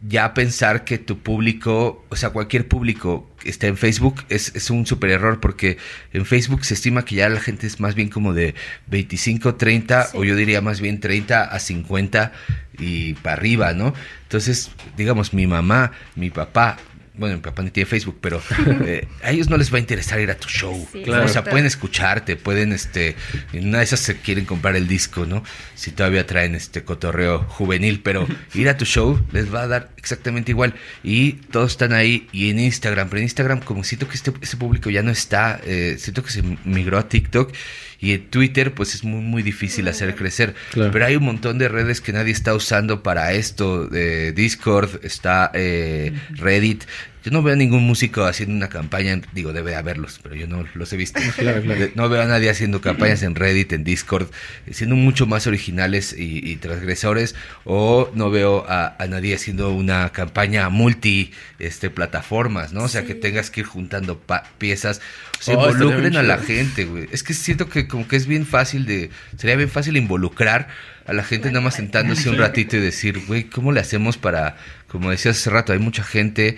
[0.07, 4.69] ya pensar que tu público, o sea, cualquier público que esté en Facebook es, es
[4.69, 5.79] un super error porque
[6.13, 8.55] en Facebook se estima que ya la gente es más bien como de
[8.89, 10.19] 25, 30 Sí.
[10.19, 12.33] o yo diría más bien 30 a 50
[12.79, 13.95] y para arriba, ¿no?
[14.25, 16.77] Entonces, digamos, mi mamá, mi papá,
[17.17, 18.43] bueno, mi papá ni tiene Facebook, pero
[18.87, 20.89] eh, a ellos no les va a interesar ir a tu show.
[20.93, 21.23] Sí, ¿no?
[21.23, 23.15] O sea, pueden escucharte, pueden, este,
[23.53, 25.45] en una de esas se quieren comprar el disco, ¿no?
[25.75, 29.91] Si todavía traen este cotorreo juvenil, pero ir a tu show les va a dar
[29.97, 30.75] exactamente igual.
[31.03, 34.57] Y todos están ahí y en Instagram, pero en Instagram como siento que este, ese
[34.57, 37.53] público ya no está, eh, siento que se migró a TikTok
[38.01, 40.55] y en Twitter pues es muy, muy difícil hacer crecer.
[40.73, 40.91] Claro.
[40.93, 43.89] Pero hay un montón de redes que nadie está usando para esto.
[43.93, 46.85] eh, Discord, está eh, Reddit,
[47.25, 50.47] yo no veo a ningún músico haciendo una campaña, digo, debe de haberlos, pero yo
[50.47, 51.19] no los he visto.
[51.39, 54.29] De- No veo a nadie haciendo campañas en Reddit, en Discord,
[54.71, 57.35] siendo mucho más originales y, y transgresores,
[57.65, 62.85] o no veo a, a nadie haciendo una campaña multi este, plataformas, ¿no?
[62.85, 65.01] O sea, que tengas que ir juntando pa- piezas,
[65.41, 67.09] o sea, Oh, involucren a la gente, güey.
[67.11, 70.69] Es que siento que como que es bien fácil de, sería bien fácil involucrar
[71.07, 74.57] a la gente nada más sentándose un ratito y decir, güey, ¿cómo le hacemos para,
[74.89, 76.57] como decías hace rato, hay mucha gente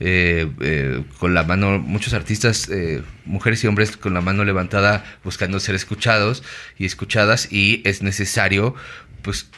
[0.00, 5.04] eh, eh, con la mano, muchos artistas, eh, mujeres y hombres con la mano levantada
[5.24, 6.42] buscando ser escuchados
[6.78, 8.74] y escuchadas y es necesario,
[9.22, 9.48] pues,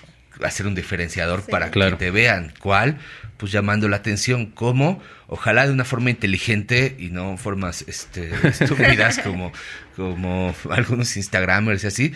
[0.42, 1.50] hacer un diferenciador Sí.
[1.50, 1.98] para Claro.
[1.98, 2.54] que te vean.
[2.60, 2.98] ¿Cuál?
[3.38, 4.46] Pues llamando la atención.
[4.46, 5.02] ¿Cómo?
[5.26, 9.52] Ojalá de una forma inteligente y no formas este, estúpidas como,
[9.96, 12.12] como algunos Instagramers y así.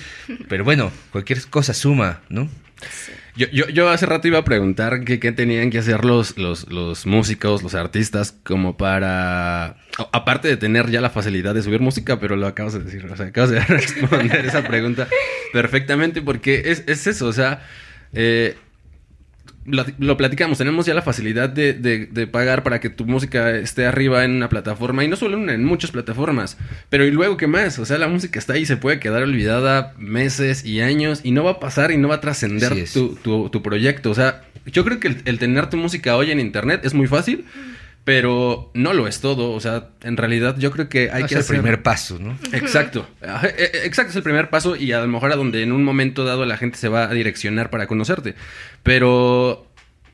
[0.48, 2.48] Pero bueno, cualquier cosa suma, ¿no?
[3.34, 7.06] Yo, yo, yo hace rato iba a preguntar qué tenían que hacer los, los, los
[7.06, 9.76] músicos, los artistas, como para...
[10.12, 13.16] Aparte de tener ya la facilidad de subir música, pero lo acabas de decir, o
[13.16, 15.08] sea, acabas de responder esa pregunta
[15.52, 17.66] perfectamente porque es, es eso, o sea,
[18.12, 18.56] eh,
[19.64, 23.50] lo, lo platicamos, tenemos ya la facilidad de, de- de pagar para que tu música
[23.56, 26.56] esté arriba en una plataforma y no solo en una, en muchas plataformas.
[26.90, 27.78] Pero ¿y luego qué más?
[27.78, 31.44] O sea, la música está ahí, se puede quedar olvidada meses y años y no
[31.44, 34.10] va a pasar y no va a trascender tu, tu, tu proyecto.
[34.10, 37.06] O sea, yo creo que el, el tener tu música hoy en internet es muy
[37.06, 37.44] fácil,
[38.04, 39.52] pero no lo es todo.
[39.52, 41.56] O sea, en realidad yo creo que hay es que el hacer...
[41.56, 42.36] primer paso, ¿no?
[42.52, 45.72] Exacto, e- e- exacto, es el primer paso y a lo mejor a donde en
[45.72, 48.34] un momento dado la gente se va a direccionar para conocerte.
[48.82, 49.66] Pero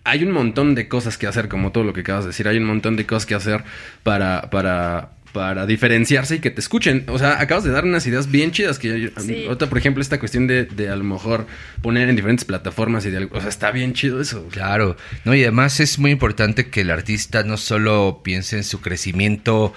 [0.05, 2.57] hay un montón de cosas que hacer, como todo lo que acabas de decir, hay
[2.57, 3.65] un montón de cosas que hacer
[4.03, 7.05] para, para, para diferenciarse y que te escuchen.
[7.07, 9.47] O sea, acabas de dar unas ideas bien chidas que yo- Sí.
[9.49, 11.47] otra, por ejemplo, esta cuestión de, de a lo mejor
[11.81, 14.49] poner en diferentes plataformas y de algo, o sea, está bien chido eso.
[14.51, 18.81] Claro, no, y además es muy importante que el artista no solo piense en su
[18.81, 19.73] crecimiento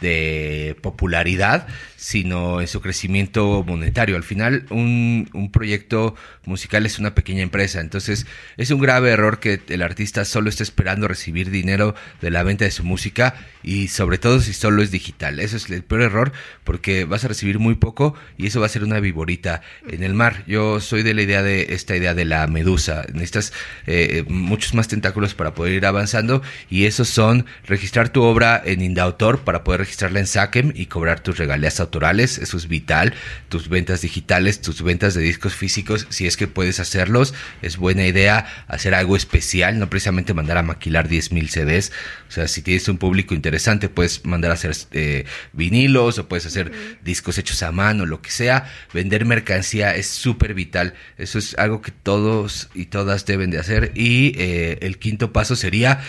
[0.00, 1.68] de popularidad,
[2.04, 4.16] sino en su crecimiento monetario.
[4.16, 6.14] Al final, un, proyecto
[6.44, 8.26] musical es una pequeña empresa, entonces
[8.58, 12.66] es un grave error que el artista solo esté esperando recibir dinero de la venta
[12.66, 15.40] de su música y sobre todo si solo es digital.
[15.40, 18.68] Eso es el peor error porque vas a recibir muy poco y eso va a
[18.68, 20.44] ser una viborita en el mar.
[20.46, 23.06] Yo soy de la idea de esta idea de la medusa.
[23.14, 23.54] Necesitas
[23.86, 28.82] eh, muchos más tentáculos para poder ir avanzando y esos son registrar tu obra en
[28.82, 32.38] Indautor para poder registrarla en Saquem y cobrar tus regalías autorales.
[32.38, 33.14] Eso es vital.
[33.48, 38.06] Tus ventas digitales, tus ventas de discos físicos, si es que puedes hacerlos, es buena
[38.06, 41.92] idea hacer algo especial, no precisamente mandar a maquilar 10.000 CDs.
[42.28, 46.46] O sea, si tienes un público interesante, puedes mandar a hacer eh, vinilos o puedes
[46.46, 46.72] hacer
[47.04, 48.70] discos hechos a mano, lo que sea.
[48.92, 50.94] Vender mercancía es súper vital.
[51.16, 53.92] Eso es algo que todos y todas deben de hacer.
[53.94, 56.00] Y eh, el quinto paso sería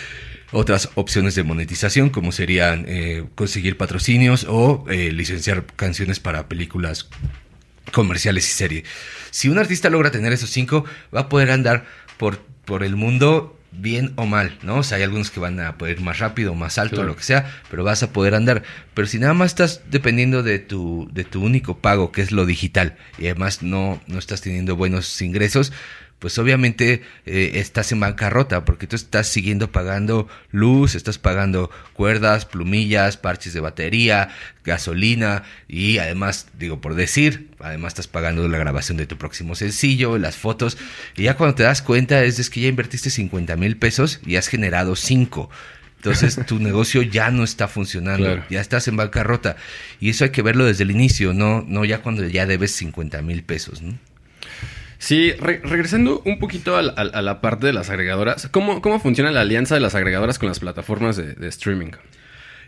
[0.52, 7.08] otras opciones de monetización, como serían eh, conseguir patrocinios o eh, licenciar canciones para películas
[7.92, 8.84] comerciales y serie.
[9.30, 11.84] Si un artista logra tener esos cinco, va a poder andar
[12.16, 14.78] por, por el mundo bien o mal, ¿no?
[14.78, 17.08] O sea, hay algunos que van a poder ir más rápido, más alto, Claro.
[17.10, 18.62] lo que sea, pero vas a poder andar.
[18.94, 22.46] Pero si nada más estás dependiendo de tu, de tu único pago, que es lo
[22.46, 25.72] digital, y además no, no estás teniendo buenos ingresos,
[26.18, 32.46] pues obviamente eh, estás en bancarrota porque tú estás siguiendo pagando luz, estás pagando cuerdas,
[32.46, 34.30] plumillas, parches de batería,
[34.64, 40.16] gasolina y además, digo por decir, además estás pagando la grabación de tu próximo sencillo,
[40.18, 40.78] las fotos
[41.16, 44.36] y ya cuando te das cuenta es, es que ya invertiste 50 mil pesos y
[44.36, 45.50] has generado 5.
[45.96, 48.44] Entonces tu negocio ya no está funcionando, Claro.
[48.48, 49.56] ya estás en bancarrota
[50.00, 53.20] y eso hay que verlo desde el inicio, no, no ya cuando ya debes 50
[53.22, 53.82] mil pesos.
[53.82, 53.98] ¿no?
[54.98, 59.42] Sí, re- regresando un poquito a la, parte de las agregadoras, ¿cómo, ¿cómo funciona la
[59.42, 61.90] alianza de las agregadoras con las plataformas de, de streaming?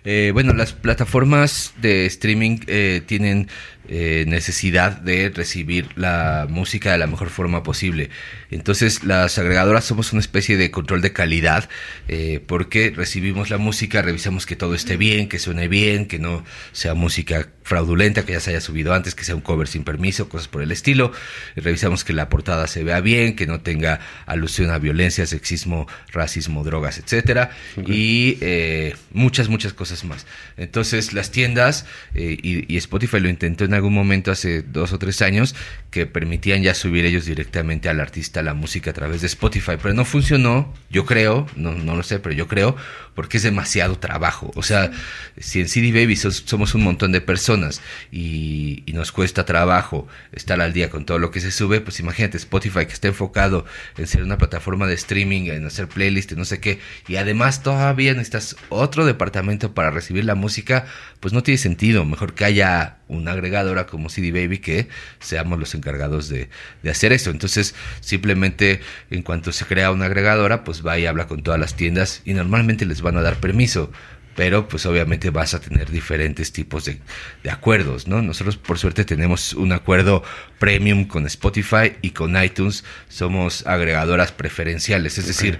[0.04, 3.48] Eh, bueno, las plataformas de streaming eh, tienen
[3.88, 8.10] eh, necesidad de recibir la música de la mejor forma posible.
[8.50, 11.68] Entonces, las agregadoras somos una especie de control de calidad
[12.06, 16.44] eh, porque recibimos la música, revisamos que todo esté bien, que suene bien, que no
[16.72, 20.28] sea música fraudulenta, que ya se haya subido antes, que sea un cover sin permiso,
[20.28, 21.12] cosas por el estilo.
[21.56, 26.64] Revisamos que la portada se vea bien, que no tenga alusión a violencia, sexismo, racismo,
[26.64, 27.50] drogas, etcétera.
[27.86, 30.26] Y eh, muchas, muchas cosas más.
[30.56, 34.98] Entonces las tiendas eh, y, y Spotify lo intentó en algún momento hace dos o
[34.98, 35.54] tres años
[35.90, 39.94] que permitían ya subir ellos directamente al artista la música a través de Spotify, pero
[39.94, 42.76] no funcionó, yo creo, no, no lo sé, pero yo creo,
[43.18, 44.52] porque es demasiado trabajo.
[44.54, 44.92] O sea,
[45.38, 50.72] si en CD Baby somos un montón de personas y, nos cuesta trabajo estar al
[50.72, 53.64] día con todo lo que se sube, pues imagínate Spotify que está enfocado
[53.96, 58.12] en ser una plataforma de streaming, en hacer playlists, no sé qué, y además todavía
[58.12, 60.86] necesitas otro departamento para recibir la música,
[61.20, 62.04] pues no tiene sentido.
[62.04, 64.88] Mejor que haya una agregadora como CD Baby que
[65.20, 66.50] seamos los encargados de,
[66.82, 67.30] de hacer eso.
[67.30, 68.80] Entonces, simplemente
[69.10, 72.34] en cuanto se crea una agregadora, pues va y habla con todas las tiendas y
[72.34, 73.90] normalmente les van a dar permiso.
[74.36, 77.00] Pero pues obviamente vas a tener diferentes tipos de,
[77.42, 78.22] de acuerdos, ¿no?
[78.22, 80.22] Nosotros por suerte tenemos un acuerdo
[80.60, 82.84] premium con Spotify y con iTunes.
[83.08, 85.58] Somos agregadoras preferenciales, es decir,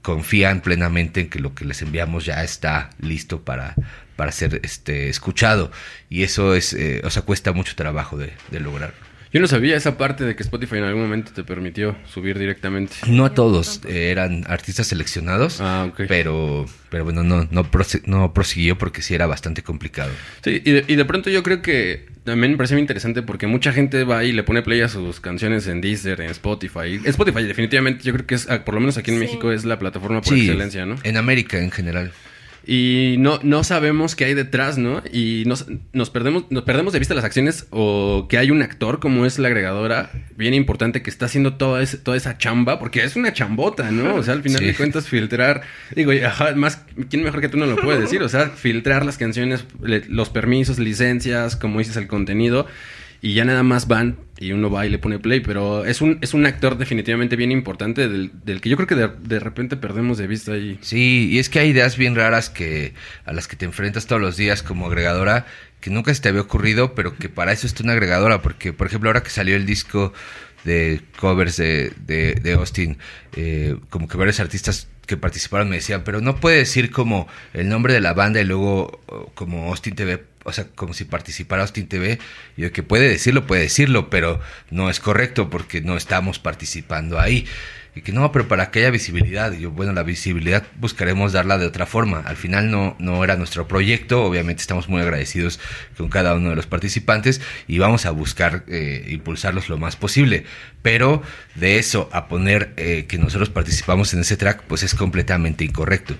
[0.00, 3.74] confían plenamente en que lo que les enviamos ya está listo para,
[4.16, 5.70] para ser este, escuchado.
[6.08, 8.94] Y eso es, eh, o sea, cuesta mucho trabajo de, de lograr.
[9.32, 12.94] Yo no sabía esa parte de que Spotify en algún momento te permitió subir directamente.
[13.08, 16.02] No a todos, eh, eran artistas seleccionados, Ah, ok.
[16.08, 20.10] pero, pero bueno, no, no, prose- no prosiguió porque sí era bastante complicado.
[20.42, 23.46] Sí, y de, y de pronto yo creo que también me parece muy interesante porque
[23.46, 27.00] mucha gente va y le pone play a sus canciones en Deezer, en Spotify.
[27.04, 29.24] Spotify definitivamente yo creo que es, ah, por lo menos aquí en Sí.
[29.24, 30.96] México, es la plataforma por Sí, excelencia, ¿no?
[31.02, 32.12] en América en general.
[32.68, 35.00] Y no, no sabemos qué hay detrás, ¿no?
[35.12, 38.98] Y nos, nos, perdemos, nos perdemos de vista las acciones o que hay un actor
[38.98, 43.04] como es la agregadora, bien importante, que está haciendo toda, ese- toda esa chamba, porque
[43.04, 44.16] es una chambota, ¿no?
[44.16, 44.64] O sea, al final Sí.
[44.66, 45.62] de cuentas, filtrar,
[45.94, 48.20] digo, y, ajá, más, ¿quién mejor que tú no lo puede decir?
[48.22, 52.66] O sea, filtrar las canciones, le- los permisos, licencias, como dices, el contenido.
[53.22, 56.18] Y ya nada más van y uno va y le pone play, pero es un,
[56.20, 59.76] es un actor definitivamente bien importante del, del que yo creo que de, de repente
[59.76, 60.78] perdemos de vista ahí.
[60.82, 62.92] Sí, y es que hay ideas bien raras que
[63.24, 65.46] a las que te enfrentas todos los días como agregadora
[65.80, 68.86] que nunca se te había ocurrido, pero que para eso está una agregadora, porque por
[68.86, 70.12] ejemplo ahora que salió el disco
[70.64, 72.98] de covers de, de, de Austin,
[73.36, 77.68] eh, como que varios artistas que participaron me decían, pero no puede decir como el
[77.68, 79.00] nombre de la banda y luego
[79.34, 82.18] como Austin TV, o sea, como si participara Austin TV,
[82.56, 84.40] y yo que puede decirlo, puede decirlo, pero
[84.70, 87.46] no es correcto porque no estamos participando ahí.
[87.94, 89.52] Y que no, pero para que haya visibilidad.
[89.54, 92.20] Yo, bueno, la visibilidad buscaremos darla de otra forma.
[92.26, 94.22] Al final no, no era nuestro proyecto.
[94.22, 95.58] Obviamente estamos muy agradecidos
[95.96, 100.44] con cada uno de los participantes y vamos a buscar eh, impulsarlos lo más posible.
[100.82, 101.22] Pero
[101.54, 106.16] de eso a poner eh, que nosotros participamos en ese track, pues es completamente incorrecto.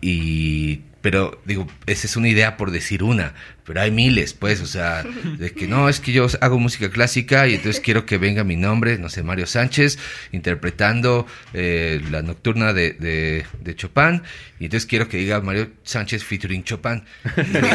[0.00, 3.34] Y- pero digo, esa es una idea por decir una,
[3.64, 5.02] pero hay miles, pues, o sea,
[5.38, 8.56] de que no, es que yo hago música clásica y entonces quiero que venga mi
[8.56, 9.98] nombre, no sé, Mario Sánchez,
[10.32, 14.22] interpretando eh, la nocturna de, de, de Chopin,
[14.58, 17.02] y entonces quiero que diga Mario Sánchez featuring Chopin.
[17.36, 17.68] Digo,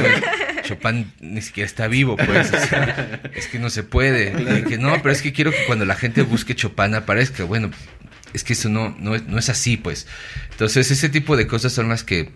[0.63, 4.59] Chopin ni siquiera está vivo, pues, o sea, es que no se puede.
[4.59, 7.71] Y que no, pero es que quiero que cuando la gente busque Chopin aparezca, bueno,
[8.33, 10.07] es que eso no, no, es, no es así, pues.
[10.51, 12.31] Entonces, ese tipo de cosas son las que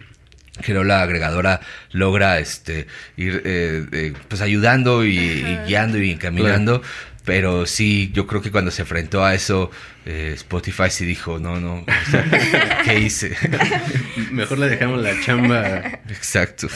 [0.62, 2.88] creo la agregadora logra este
[3.18, 6.82] ir eh, eh, pues ayudando y, y guiando y encaminando
[7.26, 9.72] pero sí yo creo que cuando se enfrentó a eso
[10.06, 13.36] eh, Spotify sí dijo no no o sea, qué hice
[14.32, 15.78] Mejor le dejamos la chamba.
[16.10, 16.68] exacto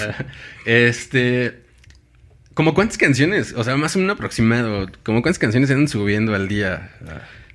[0.65, 1.61] Este.
[2.53, 3.53] ¿Como cuántas canciones?
[3.53, 4.87] O sea, más o menos aproximado.
[5.03, 6.91] ¿Como cuántas canciones andan subiendo al día?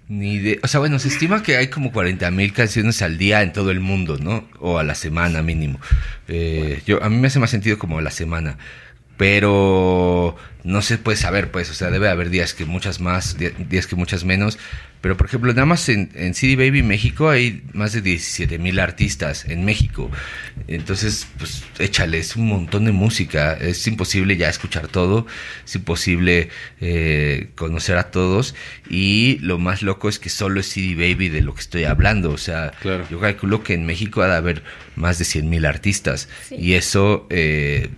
[0.08, 3.42] Ni de, o sea, bueno, se estima que hay como 40 mil canciones al día
[3.42, 4.48] en todo el mundo, ¿no?
[4.58, 5.80] O a la semana mínimo.
[6.28, 8.56] Eh, yo, a mí me hace más sentido como a la semana.
[9.18, 13.36] Pero no se puede saber, pues, o sea, debe haber días que muchas más,
[13.68, 14.58] días que muchas menos.
[15.00, 18.80] Pero, por ejemplo, nada más en, en CD Baby México hay más de 17 mil
[18.80, 20.10] artistas en México.
[20.66, 23.52] Entonces, pues, échale, es un montón de música.
[23.54, 25.26] Es imposible ya escuchar todo.
[25.64, 26.48] Es imposible
[26.80, 28.56] eh, conocer a todos.
[28.90, 32.30] Y lo más loco es que solo es CD Baby de lo que estoy hablando.
[32.32, 33.06] O sea, Claro.
[33.08, 34.62] yo calculo que en México ha de haber
[34.96, 36.28] más de 100 mil artistas.
[36.48, 36.56] Sí.
[36.56, 37.26] Y eso...
[37.30, 37.88] eh,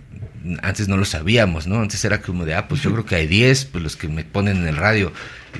[0.61, 1.81] antes no lo sabíamos, ¿no?
[1.81, 4.23] Antes era como de, ah, pues yo creo que hay 10, pues los que me
[4.23, 5.11] ponen en el radio.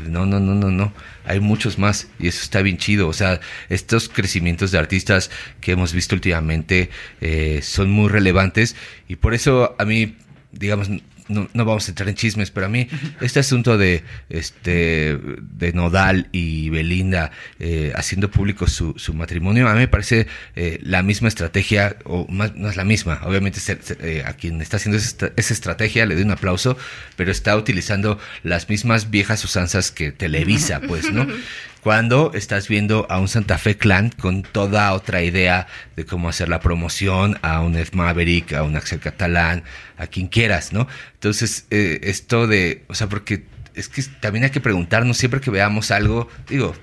[0.08, 0.94] No, no, no, no, no.
[1.26, 3.08] Hay muchos más y eso está bien chido.
[3.08, 5.30] O sea, estos crecimientos de artistas
[5.60, 8.76] que hemos visto últimamente eh, son muy relevantes
[9.08, 10.16] y por eso a mí,
[10.52, 10.90] digamos,
[11.32, 12.88] no, no vamos a entrar en chismes, pero a mí
[13.22, 19.74] este asunto de este de Nodal y Belinda eh, haciendo público su, su matrimonio, a
[19.74, 23.60] mí me parece eh, la misma estrategia, o más, no es la misma, obviamente
[24.02, 26.78] eh, a quien está haciendo esa, esa estrategia le doy un aplauso,
[27.16, 31.28] pero está utilizando las mismas viejas usanzas que Televisa, pues, ¿no?
[31.82, 36.48] cuando estás viendo a un Santa Fe Clan con toda otra idea de cómo hacer
[36.48, 39.64] la promoción, a un Ed Maverick, a un Axel Catalán,
[39.98, 40.88] a quien quieras, ¿no?
[41.14, 45.50] Entonces, eh, esto de, o sea, porque es que también hay que preguntarnos siempre que
[45.50, 46.76] veamos algo, digo,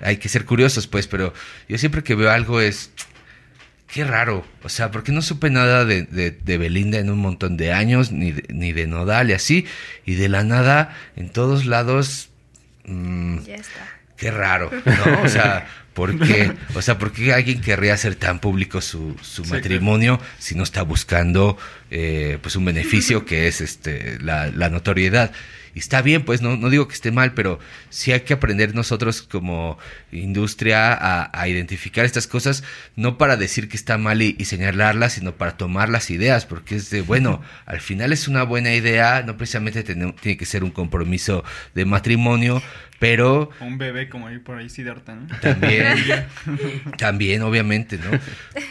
[0.00, 1.32] hay que ser curiosos, pues, pero
[1.68, 2.90] yo siempre que veo algo es,
[3.86, 7.72] qué raro, o sea, porque no supe nada de, de, Belinda en un montón de
[7.72, 9.66] años, ni de, ni de Nodal y así,
[10.04, 12.30] y de la nada, en todos lados...
[12.84, 15.22] Mm, ya está qué raro, ¿no?
[15.24, 19.44] O sea, ¿por qué, o sea, ¿por qué alguien querría hacer tan público su, su
[19.46, 21.58] matrimonio si no está buscando
[21.90, 25.32] eh, pues un beneficio que es este la, la notoriedad?
[25.74, 27.58] Y está bien, pues no, no digo que esté mal, pero
[27.88, 29.78] sí hay que aprender nosotros como
[30.10, 32.62] industria a, identificar estas cosas,
[32.94, 36.90] no para decir que está mal y, señalarlas, sino para tomar las ideas, porque es
[36.90, 40.70] de, bueno, al final es una buena idea, no precisamente tiene, tiene que ser un
[40.70, 41.42] compromiso
[41.74, 42.62] de matrimonio,
[43.02, 43.50] pero...
[43.58, 45.26] Un bebé como ahí por ahí Siddhartha, ¿no?
[45.40, 45.96] También,
[46.98, 48.16] también, obviamente, ¿no?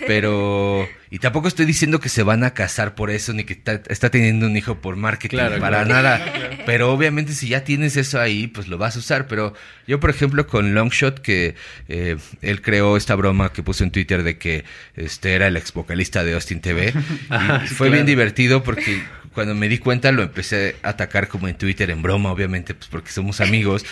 [0.07, 0.87] Pero...
[1.09, 4.45] Y tampoco estoy diciendo que se van a casar por eso, ni que está, teniendo
[4.45, 6.23] un hijo por marketing, para nada.
[6.65, 9.27] Pero obviamente si ya tienes eso ahí, pues lo vas a usar.
[9.27, 9.53] Pero
[9.85, 11.55] yo, por ejemplo, con Longshot, que
[11.89, 14.63] eh, él creó esta broma que puso en Twitter de que
[14.95, 16.93] este era el ex vocalista de Austin TV.
[17.65, 19.01] y fue bien divertido porque
[19.33, 22.87] cuando me di cuenta lo empecé a atacar como en Twitter en broma, obviamente, pues
[22.89, 23.85] porque somos amigos.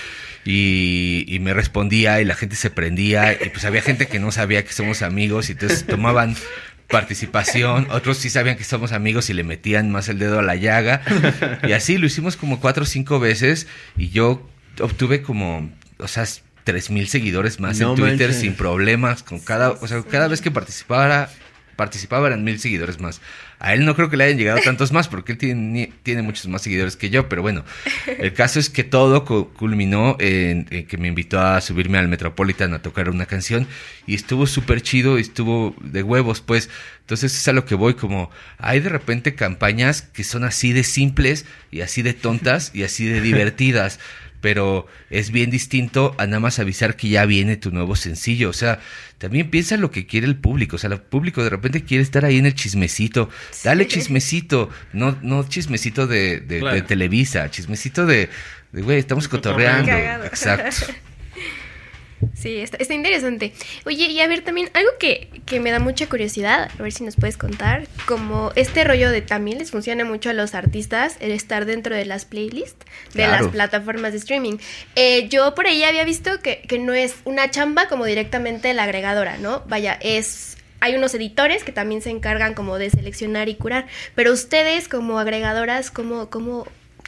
[0.45, 4.31] Y, y, me respondía y la gente se prendía y pues había gente que no
[4.31, 6.35] sabía que somos amigos y entonces tomaban
[6.89, 10.55] participación, otros sí sabían que somos amigos y le metían más el dedo a la
[10.55, 11.01] llaga
[11.67, 14.49] y así lo hicimos como cuatro o cinco veces y yo
[14.81, 16.25] obtuve como, o sea,
[16.63, 20.51] tres mil seguidores más en Twitter sin problemas con cada, o sea, cada vez que
[20.51, 21.29] participara
[21.75, 23.21] participaba eran mil seguidores más.
[23.59, 26.61] A él no creo que le hayan llegado tantos más porque él tiene, muchos más
[26.61, 27.65] seguidores que yo, pero bueno,
[28.07, 32.81] el caso es que todo culminó en, que me invitó a subirme al Metropolitan a
[32.81, 33.67] tocar una canción
[34.07, 36.69] y estuvo súper chido y estuvo de huevos, pues.
[37.01, 38.29] Entonces es a lo que voy, como
[38.59, 43.05] hay de repente campañas que son así de simples y así de tontas y así
[43.05, 43.99] de divertidas
[44.41, 48.49] pero es bien distinto a nada más avisar que ya viene tu nuevo sencillo.
[48.49, 48.79] O sea,
[49.17, 50.77] también piensa lo que quiere el público.
[50.77, 53.29] O sea, el público de repente quiere estar ahí en el chismecito.
[53.63, 58.29] Dale chismecito, no, no chismecito de, de, Televisa, chismecito de,
[58.71, 59.91] de güey, estamos cotorreando.
[60.25, 60.85] Exacto.
[62.33, 63.53] Sí, está, está, interesante.
[63.85, 67.03] Oye, y a ver, también algo que, que, me da mucha curiosidad, a ver si
[67.03, 71.31] nos puedes contar, como este rollo de también les funciona mucho a los artistas el
[71.31, 74.57] estar dentro de las playlists de las plataformas de streaming.
[74.95, 78.83] Eh, yo por ahí había visto que, que no es una chamba como directamente la
[78.83, 79.63] agregadora, ¿no?
[79.67, 84.31] Vaya, es hay unos editores que también se encargan como de seleccionar y curar, pero
[84.31, 86.67] ustedes como agregadoras, ¿cómo, cómo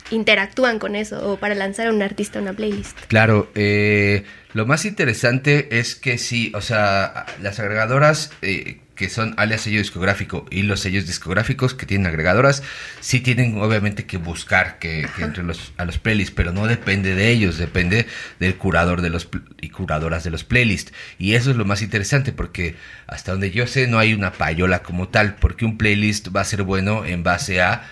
[0.09, 2.97] interactúan con eso o para lanzar a un artista una playlist?
[3.07, 4.23] Claro, eh,
[4.53, 9.79] lo más interesante es que sí, o sea, las agregadoras eh, que son alias sello
[9.79, 12.61] discográfico y los sellos discográficos que tienen agregadoras,
[12.99, 17.29] sí tienen obviamente que buscar que, entre los, a los playlists, pero no depende de
[17.29, 18.05] ellos, depende
[18.39, 19.27] del curador de los
[19.59, 20.93] y curadoras de los playlists.
[21.17, 22.75] Y eso es lo más interesante porque
[23.07, 26.45] hasta donde yo sé no hay una payola como tal, porque un playlist va a
[26.45, 27.89] ser bueno en base a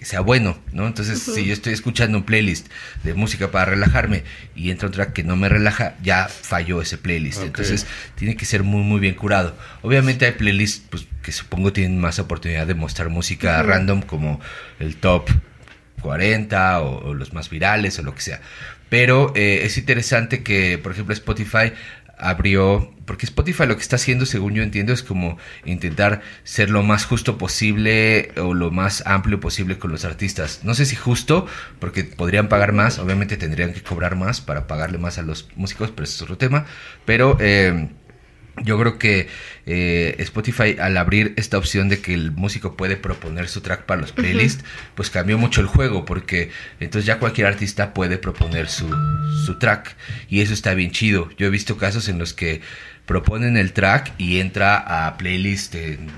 [0.00, 0.86] que sea bueno, ¿no?
[0.86, 2.68] Entonces, si yo estoy escuchando un playlist
[3.04, 4.24] de música para relajarme
[4.56, 7.42] y entra otra que no me relaja, ya falló ese playlist.
[7.42, 9.54] Entonces, tiene que ser muy, muy bien curado.
[9.82, 14.40] Obviamente hay playlists pues, que supongo tienen más oportunidad de mostrar música random, como
[14.78, 15.28] el top
[16.00, 18.40] 40 o, los más virales o lo que sea.
[18.88, 21.74] Pero eh, es interesante que, por ejemplo, Spotify
[22.20, 26.82] abrió, porque Spotify lo que está haciendo, según yo entiendo, es como intentar ser lo
[26.82, 30.60] más justo posible o lo más amplio posible con los artistas.
[30.62, 31.46] No sé si justo,
[31.78, 35.90] porque podrían pagar más, obviamente tendrían que cobrar más para pagarle más a los músicos,
[35.90, 36.66] pero eso es otro tema.
[37.04, 37.88] Pero eh,
[38.62, 39.28] yo creo que
[39.66, 44.00] eh, Spotify al abrir esta opción de que el músico puede proponer su track para
[44.00, 48.88] los playlists, pues cambió mucho el juego porque entonces ya cualquier artista puede proponer su,
[49.46, 49.96] su track
[50.28, 51.30] y eso está bien chido.
[51.38, 52.60] Yo he visto casos en los que
[53.06, 54.76] proponen el track y entra
[55.06, 56.08] a playlist en,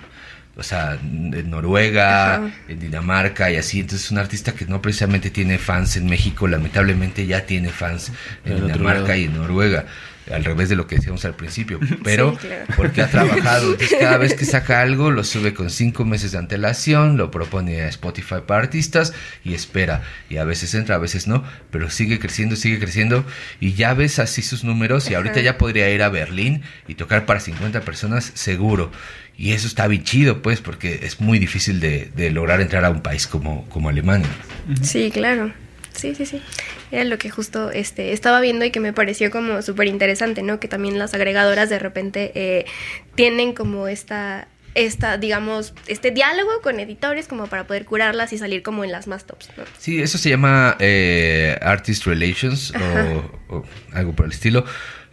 [0.56, 3.80] o sea, en Noruega, en Dinamarca y así.
[3.80, 8.12] Entonces un artista que no precisamente tiene fans en México, lamentablemente ya tiene fans
[8.44, 9.86] en Dinamarca y en Noruega
[10.30, 12.36] al revés de lo que decíamos al principio, pero
[12.76, 13.72] porque ha trabajado.
[13.72, 17.82] Entonces, cada vez que saca algo, lo sube con cinco meses de antelación, lo propone
[17.82, 19.12] a Spotify para artistas
[19.44, 20.02] y espera.
[20.28, 23.24] Y a veces entra, a veces no, pero sigue creciendo, sigue creciendo.
[23.60, 25.10] Y ya ves así sus números.
[25.10, 28.90] Y ahorita ya podría ir a Berlín y tocar para 50 personas seguro.
[29.36, 33.00] Y eso está bien chido, pues, porque es muy difícil de, lograr entrar a un
[33.00, 34.28] país como, como Alemania.
[34.82, 35.52] Sí, claro.
[36.02, 36.42] Sí, sí, sí.
[36.90, 40.58] Era lo que justo este, estaba viendo y que me pareció como súper interesante, ¿no?
[40.58, 42.64] Que también las agregadoras de repente eh,
[43.14, 48.62] tienen como esta, esta, digamos, este diálogo con editores como para poder curarlas y salir
[48.62, 49.64] como en las más tops, ¿no?
[49.78, 52.72] Sí, eso se llama eh, Artist Relations
[53.48, 54.64] o, o algo por el estilo.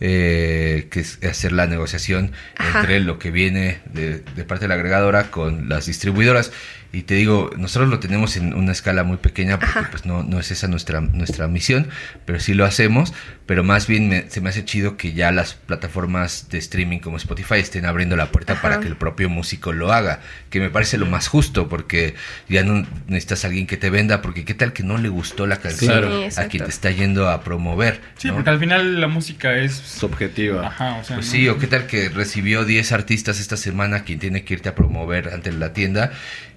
[0.01, 2.79] eh, que es hacer la negociación Ajá.
[2.79, 6.53] entre lo que viene de, de parte de la agregadora con las distribuidoras.
[6.91, 9.87] Y te digo, nosotros lo tenemos en una escala muy pequeña porque Ajá.
[9.91, 11.87] pues no, no es esa nuestra, nuestra misión,
[12.25, 13.13] pero sí lo hacemos.
[13.45, 17.17] Pero más bien me- se me hace chido que ya las plataformas de streaming como
[17.17, 18.61] Spotify estén abriendo la puerta Ajá.
[18.61, 20.19] para que el propio músico lo haga,
[20.49, 22.15] que me parece lo más justo porque
[22.47, 25.45] ya no necesitas a alguien que te venda, porque qué tal que no le gustó
[25.47, 26.29] la canción Claro.
[26.31, 28.01] Sí, a quien te está yendo a promover.
[28.17, 28.35] Sí, ¿no?
[28.35, 29.73] porque al final la música es...
[29.73, 30.67] Subjetiva.
[30.67, 31.17] Ajá, o sea...
[31.17, 31.31] Pues ¿no?
[31.31, 34.75] sí, o qué tal que recibió 10 artistas esta semana quien tiene que irte a
[34.75, 36.11] promover ante la tienda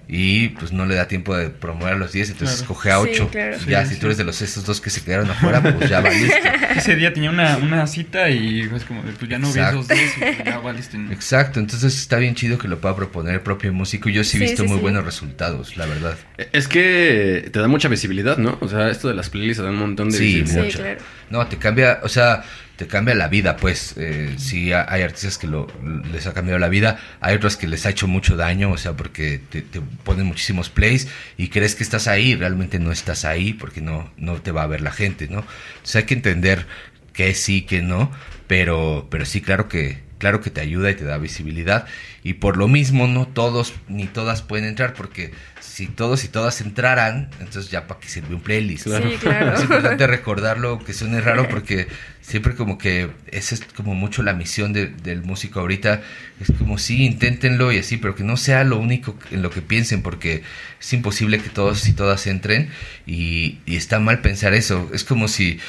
[0.07, 2.73] y pues no le da tiempo de promover a los 10, entonces Claro.
[2.73, 3.29] escoge a Sí, 8.
[3.31, 3.57] claro.
[3.67, 3.99] Ya, Sí, si sí.
[4.01, 6.41] tú eres de los esos dos que se quedaron afuera, pues ya valiste.
[6.75, 9.79] Ese día tenía una, una cita y es como, de, pues ya no vi Exacto.
[9.79, 10.97] esos dos y pues ya valiste.
[10.97, 11.11] ¿no?
[11.11, 14.09] Exacto, entonces está bien chido que lo pueda proponer el propio músico.
[14.09, 14.81] Yo sí he Sí, visto sí, muy sí.
[14.81, 16.17] buenos resultados, la verdad.
[16.51, 18.57] Es que te da mucha visibilidad, ¿no?
[18.61, 20.53] O sea, esto de las playlists te da un montón de Sí, visibilidad.
[20.55, 20.79] Sí, mucho.
[20.79, 20.99] claro.
[21.29, 22.43] No, te cambia, o sea,
[22.75, 23.93] te cambia la vida, pues.
[23.97, 25.67] Eh, sí, ha- hay artistas que lo,
[26.11, 28.93] les ha cambiado la vida, hay otros que les ha hecho mucho daño, o sea,
[28.93, 31.07] porque te, te ponen muchísimos plays
[31.37, 34.67] y crees que estás ahí, realmente no estás ahí porque no, no te va a
[34.67, 35.45] ver la gente, ¿no?
[35.75, 36.65] Entonces hay que entender
[37.13, 38.11] que sí, que no,
[38.47, 41.85] pero, pero sí, claro que, claro que te ayuda y te da visibilidad.
[42.23, 46.61] Y por lo mismo, no todos ni todas pueden entrar, porque si todos y todas
[46.61, 48.85] entraran, entonces ya para qué sirve un playlist.
[48.87, 49.53] Sí, claro.
[49.53, 51.87] Es importante recordarlo, que suene raro porque
[52.21, 56.01] siempre como que esa es como mucho la misión de- del músico ahorita.
[56.39, 59.61] Es como sí, inténtenlo y así, pero que no sea lo único en lo que
[59.61, 60.43] piensen porque
[60.79, 62.69] es imposible que todos y todas entren
[63.05, 64.89] y, y está mal pensar eso.
[64.93, 65.59] Es como si,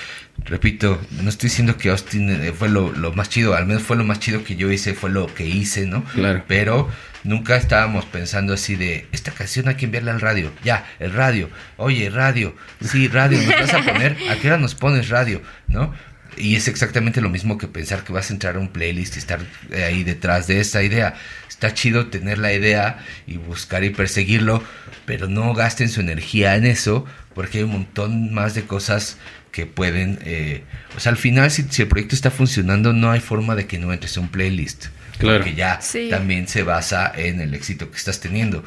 [0.44, 3.96] repito, no estoy diciendo que Austin eh, fue lo, lo más chido, al menos fue
[3.96, 6.04] lo más chido que yo hice, fue lo que hice, ¿no?
[6.04, 6.44] Claro.
[6.46, 6.88] Pero
[7.24, 10.52] nunca estábamos pensando así de, esta canción hay que enviarla al radio.
[10.62, 11.48] Ya, el radio.
[11.76, 12.54] Oye, radio.
[12.80, 13.38] Sí, radio.
[13.42, 14.16] ¿Nos vas a poner?
[14.30, 15.42] ¿A qué hora nos pones radio?
[15.66, 15.92] ¿No?
[16.36, 19.18] Y es exactamente lo mismo que pensar que vas a entrar a un playlist y
[19.20, 21.14] estar eh, ahí detrás de esa idea.
[21.48, 24.62] Está chido tener la idea y buscar y perseguirlo,
[25.06, 29.16] pero no gasten su energía en eso, porque hay un montón más de cosas
[29.54, 30.18] que pueden...
[30.24, 30.64] eh,
[30.96, 33.78] o sea, al final, si, si el proyecto está funcionando, no hay forma de que
[33.78, 34.86] no entres a un playlist.
[35.18, 35.38] Claro.
[35.38, 36.08] Porque ya Sí.
[36.10, 38.64] también se basa en el éxito que estás teniendo.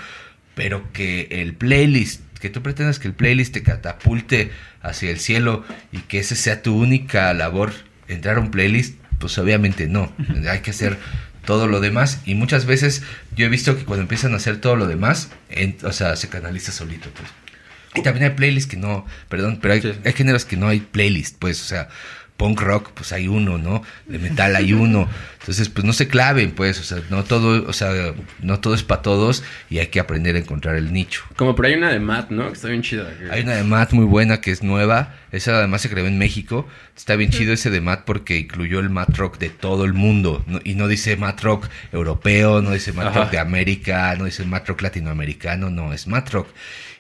[0.56, 4.50] Pero que el playlist, que tú pretendas que el playlist te catapulte
[4.82, 7.74] hacia el cielo y que esa sea tu única labor,
[8.08, 10.14] entrar a un playlist, pues obviamente no.
[10.50, 10.98] Hay que hacer
[11.44, 12.22] todo lo demás.
[12.26, 13.04] Y muchas veces
[13.36, 16.30] yo he visto que cuando empiezan a hacer todo lo demás, en- o sea, se
[16.30, 17.28] canaliza solito, pues.
[17.98, 19.92] Y también hay playlists que no, perdón, pero hay, Sí.
[20.06, 21.90] hay géneros que no hay playlist, pues, o sea,
[22.38, 23.82] punk rock, pues hay uno, ¿no?
[24.06, 25.10] De metal hay uno.
[25.40, 28.84] Entonces, pues no se claven, pues, o sea, no todo, o sea, no todo es
[28.84, 31.24] para todos y hay que aprender a encontrar el nicho.
[31.36, 32.46] Como por ahí una de Matt, ¿no?
[32.48, 33.12] Que está bien chida.
[33.32, 35.16] Hay una de Matt muy buena que es nueva.
[35.32, 36.68] Esa además se creó en México.
[36.96, 40.44] Está bien chido ese de Matt porque incluyó el Matt Rock de todo el mundo.
[40.46, 43.16] No- y no dice Matt Rock europeo, no dice Matt.
[43.16, 46.50] Rock de América, no dice Matt Rock latinoamericano, no, es Matt Rock.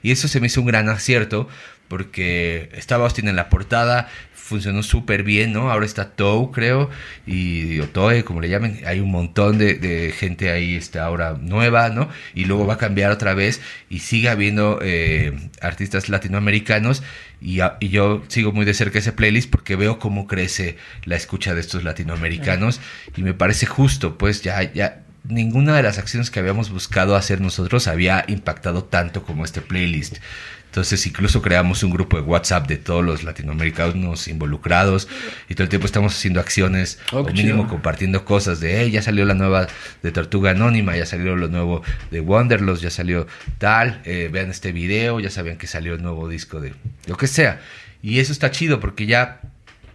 [0.03, 1.47] Y eso se me hizo un gran acierto
[1.87, 5.71] porque estaba Austin en la portada, funcionó súper bien, ¿no?
[5.71, 6.89] Ahora está Toe, creo,
[7.25, 8.81] y o Toe, como le llamen.
[8.85, 12.09] Hay un montón de, de gente ahí, está ahora nueva, ¿no?
[12.33, 17.03] Y luego va a cambiar otra vez y sigue habiendo eh, artistas latinoamericanos.
[17.41, 21.15] Y, a- y yo sigo muy de cerca ese playlist porque veo cómo crece la
[21.15, 22.79] escucha de estos latinoamericanos
[23.15, 27.41] y me parece justo, pues ya, ya ninguna de las acciones que habíamos buscado hacer
[27.41, 30.17] nosotros había impactado tanto como este playlist.
[30.65, 35.07] Entonces incluso creamos un grupo de WhatsApp de todos los latinoamericanos involucrados
[35.49, 37.67] y todo el tiempo estamos haciendo acciones Oh, o mínimo chido.
[37.69, 39.67] compartiendo cosas de, hey, ya salió la nueva
[40.03, 44.71] de Tortuga Anónima, ya salió lo nuevo de Wanderlust, ya salió tal, eh, vean este
[44.71, 46.73] video, ya sabían que salió el nuevo disco de
[47.07, 47.59] lo que sea.
[48.03, 49.41] Y eso está chido porque ya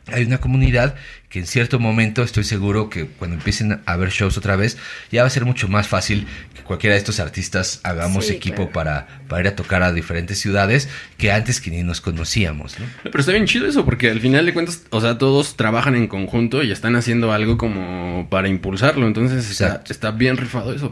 [0.06, 0.94] hay una comunidad
[1.28, 4.76] que en cierto momento estoy seguro que cuando empiecen a ver shows otra vez
[5.10, 8.56] ya va a ser mucho más fácil que cualquiera de estos artistas hagamos Sí, equipo
[8.56, 8.72] claro.
[8.72, 10.88] para, para ir a tocar a diferentes ciudades
[11.18, 12.78] que antes que ni nos conocíamos.
[12.80, 12.86] ¿no?
[13.04, 16.08] Pero está bien chido eso, porque al final de cuentas, o sea, todos trabajan en
[16.08, 19.06] conjunto y están haciendo algo como para impulsarlo.
[19.06, 20.90] Entonces está, está bien rifado eso.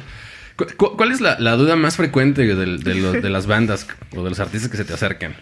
[0.56, 3.86] Cu- cu- ¿Cuál es la, la duda más frecuente del- de, lo- de las bandas
[4.14, 5.34] o de los artistas que se te acercan?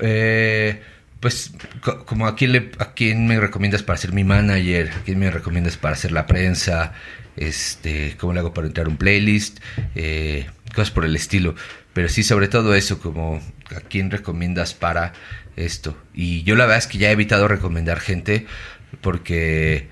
[0.00, 0.80] Eh,
[1.20, 5.02] pues, co- como a quién, le, a quién me recomiendas para ser mi manager, a
[5.04, 6.92] quién me recomiendas para hacer la prensa,
[7.36, 9.58] este, cómo le hago para entrar un playlist,
[9.94, 11.54] eh, cosas por el estilo.
[11.92, 13.42] Pero sí, sobre todo eso, como
[13.74, 15.12] ¿a quién recomiendas para
[15.56, 15.96] esto?
[16.14, 18.46] Y yo la verdad es que ya he evitado recomendar gente
[19.00, 19.88] porque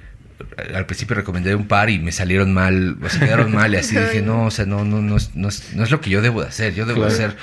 [0.74, 3.96] al principio recomendé un par y me salieron mal, o se quedaron mal y así
[3.96, 6.22] dije, no, o sea, no, no, no, es, no, es, no es lo que yo
[6.22, 7.36] debo de hacer, yo debo de hacer,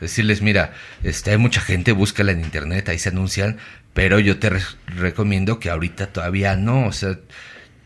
[0.00, 0.72] decirles, mira,
[1.02, 3.58] este, hay mucha gente, búscala en internet, ahí se anuncian,
[3.94, 7.18] pero yo te re- recomiendo que ahorita todavía no, o sea,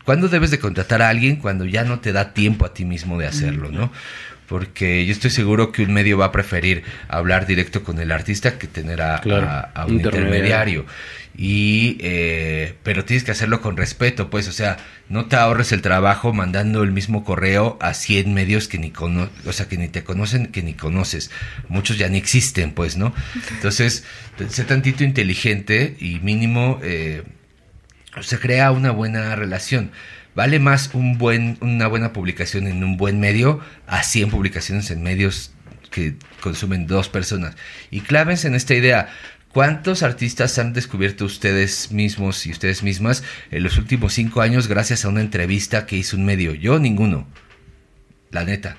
[0.05, 1.37] ¿cuándo debes de contratar a alguien?
[1.37, 3.91] Cuando ya no te da tiempo a ti mismo de hacerlo, ¿no?
[4.47, 8.59] Porque yo estoy seguro que un medio va a preferir hablar directo con el artista
[8.59, 10.05] que tener a, Claro, a- a un intermediario.
[10.27, 10.85] intermediario.
[11.37, 14.77] Y, eh, pero tienes que hacerlo con respeto, pues, o sea,
[15.09, 19.29] no te ahorres el trabajo mandando el mismo correo a 100 medios que ni cono
[19.45, 21.31] o sea, que ni te conocen, que ni conoces.
[21.67, 23.13] Muchos ya ni existen, pues, ¿no?
[23.51, 24.05] Entonces,
[24.49, 27.23] sé tantito inteligente y mínimo, eh,
[28.21, 29.91] se crea una buena relación.
[30.35, 35.01] Vale más un buen, una buena publicación en un buen medio a 100 publicaciones en
[35.03, 35.51] medios
[35.91, 37.55] que consumen dos personas.
[37.89, 39.09] Y clávense en esta idea.
[39.55, 45.05] ¿Cuántos artistas han descubierto ustedes mismos y ustedes mismas en los últimos cinco años gracias
[45.05, 46.53] a una entrevista que hizo un medio?
[46.53, 47.25] Yo ninguno.
[48.31, 48.75] La neta.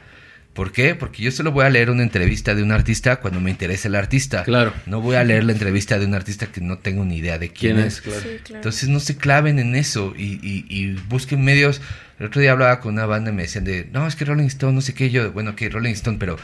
[0.53, 0.95] ¿Por qué?
[0.95, 3.95] Porque yo solo voy a leer una entrevista de un artista cuando me interesa el
[3.95, 4.45] artista.
[4.45, 4.75] Claro.
[4.85, 7.49] No voy a leer la entrevista de un artista que no tengo ni idea de
[7.49, 7.95] quién, ¿Quién es.
[7.95, 8.01] es?
[8.03, 8.21] Claro.
[8.21, 8.57] Sí, claro.
[8.57, 11.81] Entonces no se claven en eso y, y- y busquen medios.
[12.19, 14.45] El otro día hablaba con una banda y me decían de, no, es que Rolling
[14.49, 16.37] Stone, no sé qué, yo, bueno, que Rolling Stone, pero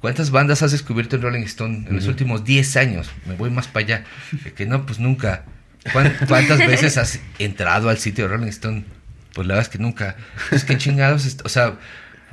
[0.00, 3.10] ¿cuántas bandas has descubierto en Rolling Stone en los últimos 10 años?
[3.26, 4.04] Me voy más para allá.
[4.42, 5.44] Que, que no, pues nunca.
[5.92, 8.84] ¿Cuán- ¿Cuántas veces has entrado al sitio de Rolling Stone?
[9.34, 10.16] Pues la verdad es que nunca.
[10.50, 11.74] Es que chingados, o sea,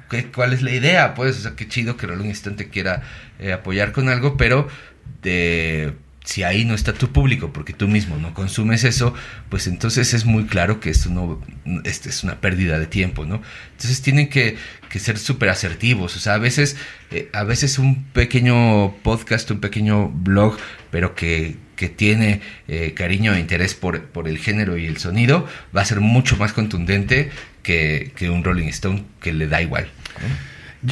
[0.10, 1.14] ¿qué- ¿cuál es la idea?
[1.14, 3.04] Pues, o sea, qué chido que Rolling Stone te quiera
[3.40, 4.68] eh, apoyar con algo, pero
[5.22, 5.94] de
[6.28, 9.14] si ahí no está tu público porque tú mismo no consumes eso,
[9.48, 11.42] pues entonces es muy claro que esto no
[11.86, 13.42] este es una pérdida de tiempo, ¿no?
[13.72, 14.58] Entonces tienen que,
[14.90, 16.76] que ser súper asertivos, o sea, a veces
[17.12, 20.58] eh, a veces un pequeño podcast, un pequeño blog,
[20.92, 25.48] pero que, que tiene eh, cariño e interés por, por el género y el sonido,
[25.76, 27.30] va a ser mucho más contundente
[27.64, 29.88] que, que un Rolling Stone que le da igual.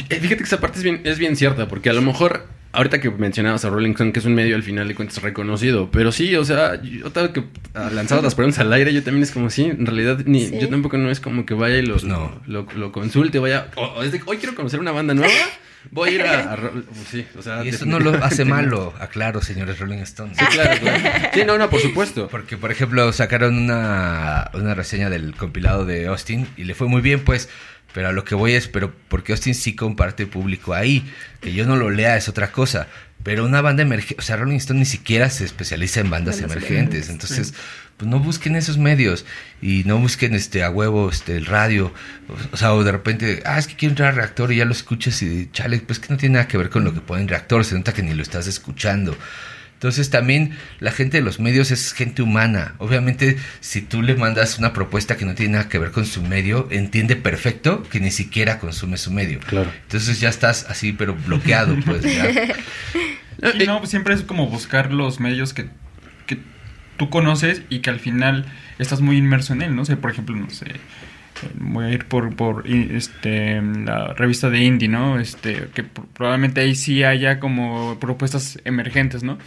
[0.08, 3.00] Eh, Fíjate que esa parte es bien, es bien cierta, porque a lo mejor, ahorita
[3.00, 6.12] que mencionabas a Rolling Stone, que es un medio al final de cuentas reconocido, pero
[6.12, 9.30] sí, o sea, yo tengo que ah, lanzar las preguntas al aire, yo también es
[9.32, 10.58] como si, en realidad, ni, Sí.
[10.60, 12.40] yo tampoco no es como que vaya y lo, Pues no.
[12.46, 15.32] lo, lo consulte, vaya, o, o es de, hoy quiero conocer una banda nueva,
[15.90, 19.40] voy a ir a, pues sí, o sea, Y eso no lo hace malo, aclaro,
[19.40, 20.36] señores Rolling Stones.
[20.36, 21.28] Sí, claro, claro.
[21.32, 22.28] Sí, no, no, por supuesto.
[22.28, 27.00] Porque, por ejemplo, sacaron una, una reseña del compilado de Austin y le fue muy
[27.02, 27.48] bien, pues.
[27.96, 31.10] Pero a lo que voy es, pero porque Austin sí comparte público ahí.
[31.40, 32.88] Que yo no lo lea es otra cosa.
[33.22, 37.08] Pero una banda emergente, o sea, Rolling Stone ni siquiera se especializa en bandas emergentes.
[37.08, 37.54] Entonces,
[37.96, 39.24] pues no busquen esos medios
[39.62, 41.90] y no busquen este a huevo este el radio.
[42.28, 44.66] O, o sea, o de repente, ah, es que quiero entrar a reactor y ya
[44.66, 47.22] lo escuchas y chale, pues que no tiene nada que ver con lo que pone
[47.22, 47.64] en reactor.
[47.64, 49.16] Se nota que ni lo estás escuchando.
[49.76, 52.74] Entonces también la gente de los medios es gente humana.
[52.78, 56.22] Obviamente si tú le mandas una propuesta que no tiene nada que ver con su
[56.22, 59.38] medio, entiende perfecto que ni siquiera consume su medio.
[59.40, 59.70] Claro.
[59.82, 62.26] Entonces ya estás así pero bloqueado pues ya.
[63.58, 65.68] Sí, no, pues siempre es como buscar los medios que,
[66.26, 66.38] que
[66.96, 68.46] tú conoces y que al final
[68.78, 69.82] estás muy inmerso en él, ¿no?
[69.82, 70.80] O sea, por ejemplo, no sé, eh,
[71.58, 75.18] voy a ir por, por este, la revista de Indie, ¿no?
[75.20, 79.38] Este, que pr- probablemente ahí sí haya como propuestas emergentes, ¿no?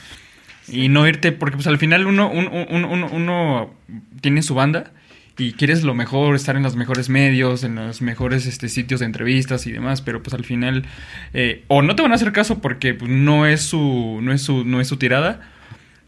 [0.68, 3.74] Y no irte, porque pues al final uno, un- un- un- uno
[4.22, 4.92] tiene su banda
[5.38, 9.06] y quieres lo mejor, estar en los mejores medios, en los mejores este, sitios de
[9.08, 10.86] entrevistas y demás, pero pues al final
[11.34, 14.42] eh, o no te van a hacer caso porque pues, no es su no es
[14.42, 15.42] su no es su tirada,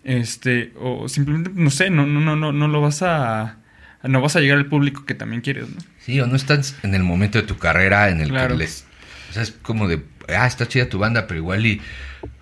[0.04, 3.58] este o simplemente no sé, no no no no no lo vas a
[4.04, 5.78] no vas a llegar al público que también quieres, ¿no?
[6.00, 8.56] Sí, o no estás en el momento de tu carrera en el Claro.
[8.56, 8.86] que les...
[9.30, 10.02] O sea, es como de,
[10.36, 11.82] ah, está chida tu banda, pero igual y...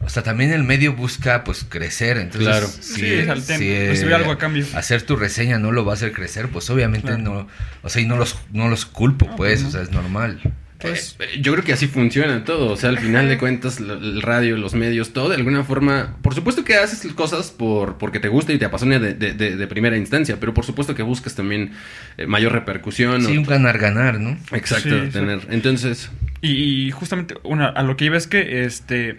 [0.01, 2.17] O sea, también el medio busca, pues, crecer.
[2.17, 2.67] Entonces, Claro.
[2.67, 4.65] si, Sí, es al si, recibir algo a cambio.
[4.73, 7.21] Hacer tu reseña no lo va a hacer crecer, pues obviamente Claro.
[7.23, 7.47] no...
[7.83, 9.67] O sea, y no los, no los culpo, No, pues, pues, no.
[9.69, 10.39] o sea, es normal.
[10.79, 12.71] Pues Eh, Yo creo que así funciona todo.
[12.71, 16.15] O sea, al final de cuentas, lo- el radio, los medios, todo de alguna forma.
[16.21, 19.55] Por supuesto que haces cosas por porque te gusta y te apasiona de, de- de-
[19.57, 21.71] de primera instancia, pero por supuesto que buscas también
[22.17, 23.21] eh, mayor repercusión.
[23.23, 24.31] Sí, o- un ganar-ganar, ¿no?
[24.51, 25.19] Exacto, Sí, exacto.
[25.19, 25.39] tener.
[25.49, 26.09] Entonces,
[26.41, 29.17] Y, y justamente una, a lo que iba es que este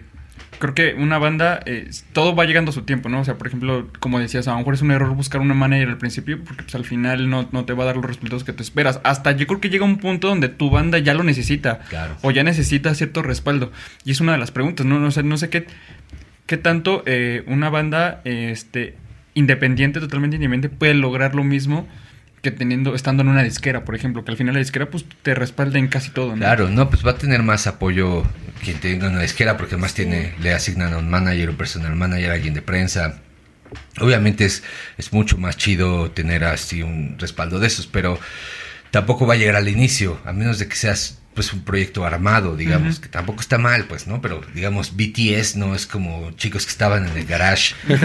[0.61, 3.19] creo que una banda eh, todo va llegando a su tiempo, ¿no?
[3.19, 5.89] O sea, por ejemplo, como decías, a lo mejor es un error buscar una manager
[5.89, 8.53] al principio porque pues, al final no, no te va a dar los resultados que
[8.53, 9.01] te esperas.
[9.03, 12.15] Hasta yo creo que llega un punto donde tu banda ya lo necesita Claro.
[12.21, 13.71] o ya necesita cierto respaldo.
[14.05, 14.99] Y es una de las preguntas, ¿no?
[14.99, 15.65] No sé, no sé qué,
[16.45, 18.95] qué tanto eh, una banda este,
[19.33, 21.87] independiente, totalmente independiente, puede lograr lo mismo
[22.41, 25.35] que teniendo, estando en una disquera, por ejemplo, que al final la disquera pues te
[25.35, 26.37] respalda en casi todo, ¿no?
[26.37, 28.23] Claro, no, pues va a tener más apoyo
[28.61, 32.31] quien tenga una disquera, porque además tiene, le asignan a un manager, un personal manager,
[32.31, 33.21] alguien de prensa.
[33.99, 34.63] Obviamente es,
[34.97, 38.19] es mucho más chido tener así un respaldo de esos, pero
[38.91, 42.57] tampoco va a llegar al inicio, a menos de que seas pues un proyecto armado,
[42.57, 44.21] digamos, que tampoco está mal, pues, ¿no?
[44.21, 47.73] Pero digamos, BTS no es como chicos que estaban en el garage.
[47.87, 48.01] pues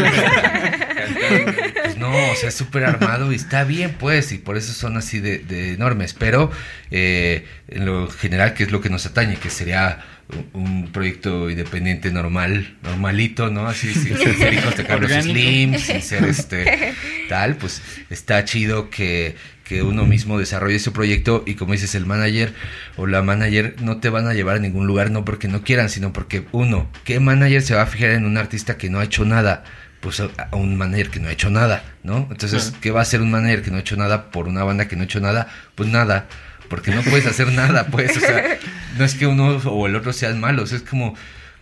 [1.97, 5.19] no, o sea, es súper armado y está bien, pues, y por eso son así
[5.19, 6.15] de, de enormes.
[6.15, 6.53] Pero
[6.93, 10.05] eh, en lo general, que es lo que nos atañe, que sería
[10.53, 13.67] un proyecto independiente normal, normalito, ¿no?
[13.69, 15.11] Así, sin ser hijos de Carlos.
[15.11, 16.95] Slim, sin ser este
[17.29, 22.07] tal, pues está chido que, que uno mismo desarrolle su proyecto y como dices, el
[22.07, 22.53] manager
[22.97, 25.89] o la manager no te van a llevar a ningún lugar, no porque no quieran,
[25.89, 29.05] sino porque uno, ¿qué manager se va a fijar en un artista que no ha
[29.05, 29.63] hecho nada?
[30.01, 32.29] Pues a un manager que no ha hecho nada, ¿no?
[32.31, 32.75] Entonces.
[32.81, 34.95] ¿qué va a hacer un manager que no ha hecho nada por una banda que
[34.95, 35.49] no ha hecho nada?
[35.75, 36.27] Pues nada,
[36.69, 38.59] porque no puedes hacer nada, pues, o sea,
[38.99, 41.15] no es que uno o el otro sean malos, es como,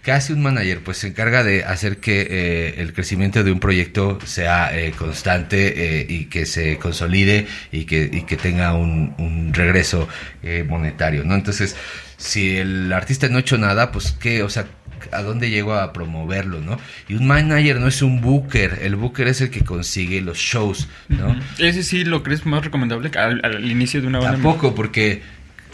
[0.02, 0.80] ¿qué hace un manager?
[0.80, 6.00] Pues se encarga de hacer que eh, el crecimiento de un proyecto sea eh, constante
[6.00, 10.08] eh, y que se consolide y que, y que tenga un, un regreso
[10.42, 11.34] eh, monetario, ¿no?
[11.34, 11.76] Entonces,
[12.16, 14.42] si el artista no ha hecho nada, pues, ¿qué?
[14.42, 14.66] O sea,
[15.12, 16.78] ¿a dónde llego a promoverlo, no?
[17.08, 20.88] Y un manager no es un booker, el booker es el que consigue los shows,
[21.08, 21.38] ¿no?
[21.58, 24.32] Ese sí lo crees más recomendable al, al inicio de una banda.
[24.34, 25.22] Tampoco, porque,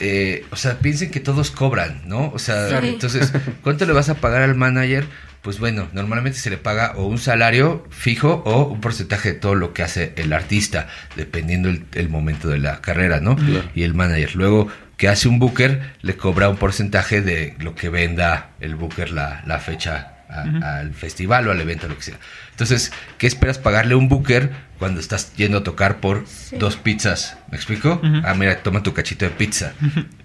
[0.01, 2.31] eh, o sea, piensen que todos cobran, ¿no?
[2.33, 3.33] O sea, entonces,
[3.63, 5.07] ¿cuánto le vas a pagar al manager?
[5.43, 9.55] Pues bueno, normalmente se le paga o un salario fijo o un porcentaje de todo
[9.55, 13.37] lo que hace el artista, dependiendo el, el momento de la carrera, ¿no?
[13.75, 14.37] Y el manager.
[14.37, 19.11] Luego, que hace un booker, le cobra un porcentaje de lo que venda el booker
[19.11, 22.19] la, la fecha a- al festival o al evento, lo que sea.
[22.51, 26.57] Entonces, ¿qué esperas pagarle a un booker cuando estás yendo a tocar por Sí.
[26.59, 27.37] dos pizzas?
[27.51, 28.01] ¿Me explico?
[28.25, 29.73] Ah, mira, toma tu cachito de pizza.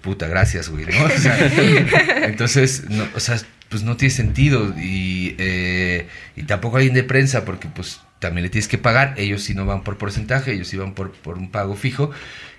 [0.02, 0.84] Puta, gracias, güey.
[0.86, 1.04] ¿no?
[1.04, 1.36] O sea,
[2.26, 3.38] entonces, no, o sea,
[3.68, 4.74] pues no tiene sentido.
[4.78, 9.14] Y, eh, y tampoco hay de prensa porque pues también le tienes que pagar.
[9.16, 12.10] Ellos sí no van por porcentaje, ellos sí van por, por un pago fijo.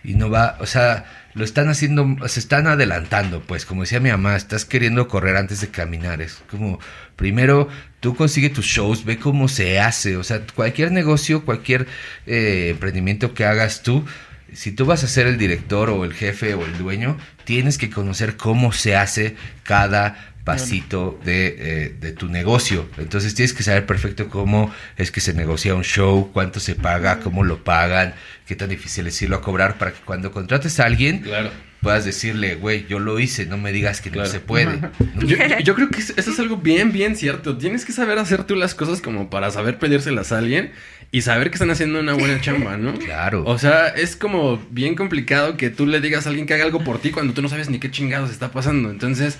[0.04, 4.10] Y no va, o sea, lo están haciendo, se están adelantando, pues, como decía mi
[4.10, 6.22] mamá, estás queriendo correr antes de caminar.
[6.22, 6.80] Es como,
[7.18, 7.68] primero,
[8.00, 10.16] tú consigue tus shows, ve cómo se hace.
[10.16, 11.88] O sea, cualquier negocio, cualquier
[12.26, 14.06] eh, emprendimiento que hagas tú,
[14.54, 17.90] si tú vas a ser el director o el jefe o el dueño, tienes que
[17.90, 22.88] conocer cómo se hace cada pasito de, eh, de tu negocio.
[22.98, 27.20] Entonces tienes que saber perfecto cómo es que se negocia un show, cuánto se paga,
[27.20, 28.14] cómo lo pagan,
[28.48, 31.52] qué tan difícil es irlo a cobrar para que cuando contrates a alguien Claro.
[31.82, 34.28] puedas decirle, güey, yo lo hice, no me digas que Claro.
[34.30, 34.78] no se puede.
[34.78, 35.22] ¿no?
[35.24, 37.58] Yo, yo creo que eso es algo bien, bien cierto.
[37.58, 40.72] Tienes que saber hacer tú las cosas como para saber pedírselas a alguien
[41.12, 42.94] y saber que están haciendo una buena chamba, ¿no?
[43.00, 43.44] Claro.
[43.46, 46.84] O sea, es como bien complicado que tú le digas a alguien que haga algo
[46.86, 48.90] por ti cuando tú no sabes ni qué chingados está pasando.
[48.92, 49.38] Entonces,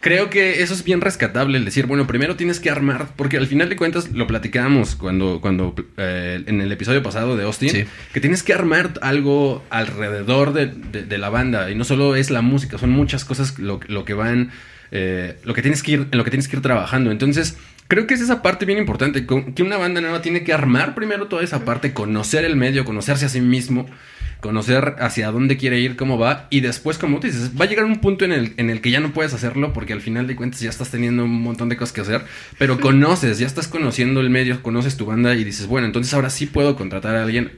[0.00, 3.46] creo que eso es bien rescatable, el decir, bueno, primero tienes que armar, porque al
[3.46, 7.84] final de cuentas lo platicábamos cuando, cuando eh, en el episodio pasado de Austin, Sí.
[8.12, 12.30] que tienes que armar algo alrededor de, de- de la banda y no solo es
[12.30, 14.50] la música, son muchas cosas lo, lo que van,
[14.92, 17.10] eh, lo que tienes que ir, en lo que tienes que ir trabajando.
[17.10, 17.56] Entonces,
[17.88, 21.26] creo que es esa parte bien importante, que una banda nueva tiene que armar primero
[21.26, 23.86] toda esa parte, conocer el medio, conocerse a sí mismo,
[24.40, 27.84] conocer hacia dónde quiere ir, cómo va, y después, como tú dices, va a llegar
[27.84, 30.36] un punto en el, en el que ya no puedes hacerlo porque al final de
[30.36, 32.22] cuentas ya estás teniendo un montón de cosas que hacer,
[32.58, 36.30] pero conoces, ya estás conociendo el medio, conoces tu banda y dices, bueno, entonces ahora
[36.30, 37.52] sí puedo contratar a alguien,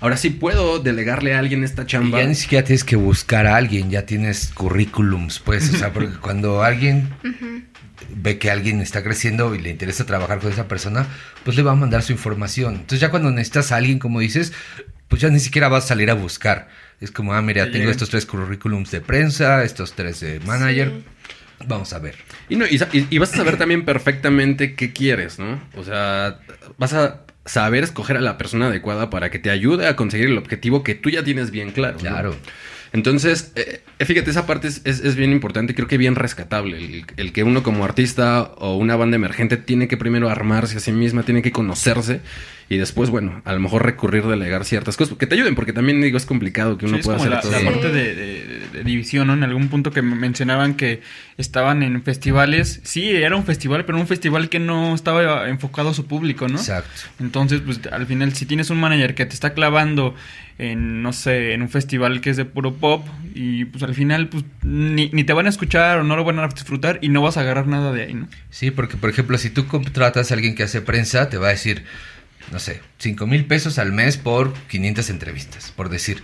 [0.00, 2.20] ahora sí puedo delegarle a alguien esta Y chamba.
[2.20, 6.16] ya ni siquiera tienes que buscar a alguien, ya tienes currículums, pues, o sea, porque
[6.20, 7.10] cuando alguien
[8.14, 11.06] ve que alguien está creciendo y le interesa trabajar con esa persona,
[11.44, 12.74] pues le va a mandar su información.
[12.74, 14.52] Entonces ya cuando necesitas a alguien, como dices,
[15.12, 16.68] pues ya ni siquiera vas a salir a buscar.
[16.98, 20.90] Es como, ah, mira, Te tengo estos tres currículums de prensa, estos tres de manager.
[21.66, 22.14] Vamos a ver.
[22.48, 25.60] Y, no, y, vas a saber también perfectamente qué quieres, ¿no?
[25.76, 26.38] O sea,
[26.78, 30.38] vas a saber escoger a la persona adecuada para que te ayude a conseguir el
[30.38, 31.98] objetivo que tú ya tienes bien claro.
[32.02, 32.08] ¿no?
[32.08, 32.36] Claro.
[32.94, 36.78] Entonces, eh, eh, fíjate, esa parte es, es- es bien importante, creo que bien rescatable.
[36.78, 40.80] El, el que uno como artista o una banda emergente tiene que primero armarse a
[40.80, 42.20] sí misma, tiene que conocerse
[42.68, 46.00] y después, bueno, a lo mejor recurrir, delegar ciertas cosas que te ayuden, porque también
[46.00, 47.64] digo, es complicado que uno Sí, es pueda como hacer la, todo.
[47.64, 49.34] la parte de, de- de división, ¿no?
[49.34, 51.02] En algún punto que me mencionaban que
[51.36, 52.80] estaban en festivales.
[52.84, 56.56] Sí, era un festival, pero un festival que no estaba enfocado a su público, ¿no?
[56.58, 56.90] Exacto.
[57.20, 60.14] Entonces, pues al final, si tienes un manager que te está clavando
[60.58, 64.28] en, no sé, en un festival que es de puro pop, y pues al final,
[64.28, 67.20] pues ni, ni te van a escuchar o no lo van a disfrutar y no
[67.22, 68.28] vas a agarrar nada de ahí, ¿no?
[68.50, 71.50] Sí, porque por ejemplo, si tú contratas a alguien que hace prensa, te va a
[71.50, 71.84] decir,
[72.50, 76.22] no sé, 5 mil pesos al mes por 500 entrevistas, por decir.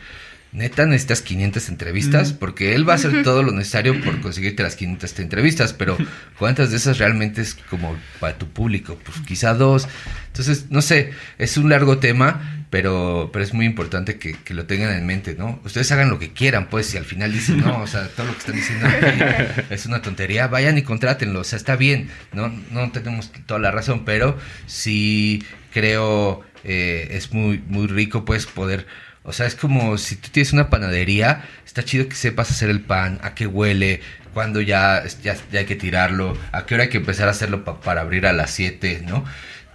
[0.51, 4.77] neta necesitas 500 entrevistas, porque él va a hacer todo lo necesario por conseguirte las
[4.77, 5.99] 500 entrevistas, pero
[6.39, 8.99] ¿cuántas de esas realmente es como para tu público?
[9.05, 9.89] Pues quizá dos.
[10.29, 14.67] Entonces, no sé, es un largo tema, pero, pero es muy importante que, que lo
[14.67, 15.61] tengan en mente, ¿no?
[15.65, 18.33] Ustedes hagan lo que quieran, pues, si al final dicen, no, o sea, todo lo
[18.33, 22.53] que están diciendo aquí es una tontería, vayan y contrátenlo, o sea, está bien, no,
[22.71, 25.43] no tenemos toda la razón, pero sí
[25.73, 28.87] creo eh, es muy, muy rico, pues, poder
[29.29, 32.81] o sea, es como si tú tienes una panadería, está chido que sepas hacer el
[32.81, 34.01] pan, a qué huele,
[34.33, 38.01] cuándo ya, ya, hay que tirarlo, a qué hora hay que empezar a hacerlo para
[38.01, 39.27] abrir a las 7, ¿no?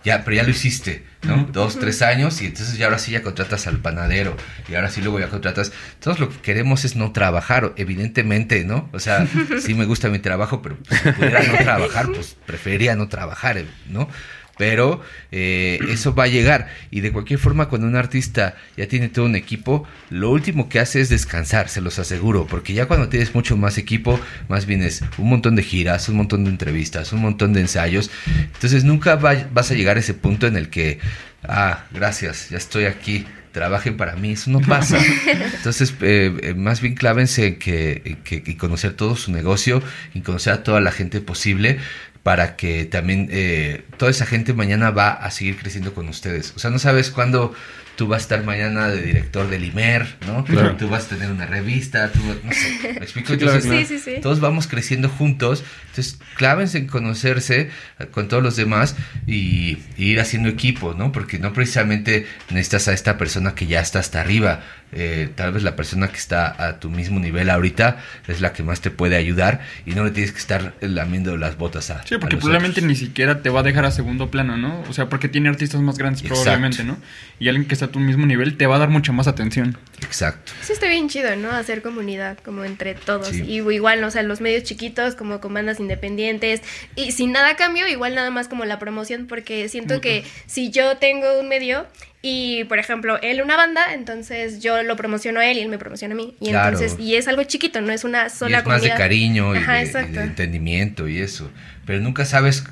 [0.04, 1.48] Ya, pero ya lo hiciste, ¿no?
[1.52, 4.36] Dos, tres años y entonces ya ahora sí ya contratas al panadero
[4.68, 5.72] y ahora sí luego ya contratas.
[6.00, 8.90] Todos lo que queremos es no trabajar, evidentemente, ¿no?
[8.92, 9.28] O sea,
[9.62, 14.10] sí me gusta mi trabajo, pero si pudiera no trabajar, pues preferiría no trabajar, ¿no?
[14.58, 15.02] Pero
[15.32, 16.68] eh, eso va a llegar.
[16.92, 20.80] Y de cualquier forma, cuando un artista ya tiene todo un equipo, lo último que
[20.80, 24.84] hace es descansar, se los aseguro, porque ya cuando tienes mucho más equipo, más bien
[24.84, 28.12] es un montón de giras, un montón de entrevistas, un montón de ensayos.
[28.54, 31.00] Entonces nunca vas a llegar a ese punto en el que,
[31.44, 33.26] ah, gracias, ya estoy aquí.
[33.52, 34.98] Trabajen para mí, eso no pasa.
[35.58, 39.84] Entonces, eh, eh, más bien clávense en que, que, conocer todo su negocio
[40.16, 41.78] y conocer a toda la gente posible
[42.24, 46.54] para que también eh, toda esa gente mañana va a seguir creciendo con ustedes.
[46.56, 47.54] O sea, no sabes cuándo
[47.96, 50.44] tú vas a estar mañana de director del IMER, ¿no?
[50.44, 53.34] Tú vas a tener una revista, tú, no sé, ¿me explico?
[53.62, 54.16] sí, sí, sí.
[54.22, 57.70] todos vamos creciendo juntos, entonces clávense en conocerse
[58.12, 58.96] con todos los demás
[59.28, 61.12] y, y, ir haciendo equipo, ¿no?
[61.12, 64.64] Porque no precisamente necesitas a esta persona que ya está hasta arriba,
[64.96, 68.64] eh, tal vez la persona que está a tu mismo nivel ahorita es la que
[68.64, 72.06] más te puede ayudar y no le tienes que estar lamiendo las botas a.
[72.06, 74.84] Sí, porque probablemente ni siquiera te va a dejar a segundo plano, ¿no?
[74.90, 76.98] O sea, porque tiene artistas más grandes probablemente, ¿no?
[77.40, 79.78] Y alguien que está a tu mismo nivel te va a dar mucha más atención.
[80.02, 80.52] Exacto.
[80.62, 81.52] Eso está bien chido, ¿no?
[81.52, 83.34] Hacer comunidad como entre todos.
[83.34, 86.62] Y igual, o sea, los medios chiquitos como con bandas independientes
[86.96, 90.98] y sin nada cambio, igual nada más como la promoción, porque siento que si yo
[90.98, 91.88] tengo un medio
[92.26, 95.78] y, por ejemplo, él una banda, entonces yo lo promociono a él y él me
[95.78, 96.38] promociona a mí.
[96.40, 99.54] Y entonces, y es algo chiquito, no es una sola y es más de cariño
[99.54, 101.52] y, de, entendimiento y eso.
[101.86, 102.64] Pero nunca sabes,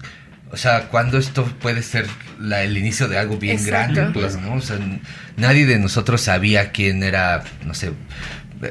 [0.51, 2.07] o sea, cuándo esto puede ser
[2.39, 4.53] la, el inicio de algo bien grande, pues, ¿no?
[4.53, 4.79] O sea,
[5.35, 7.91] nadie de nosotros sabía quién era, no sé,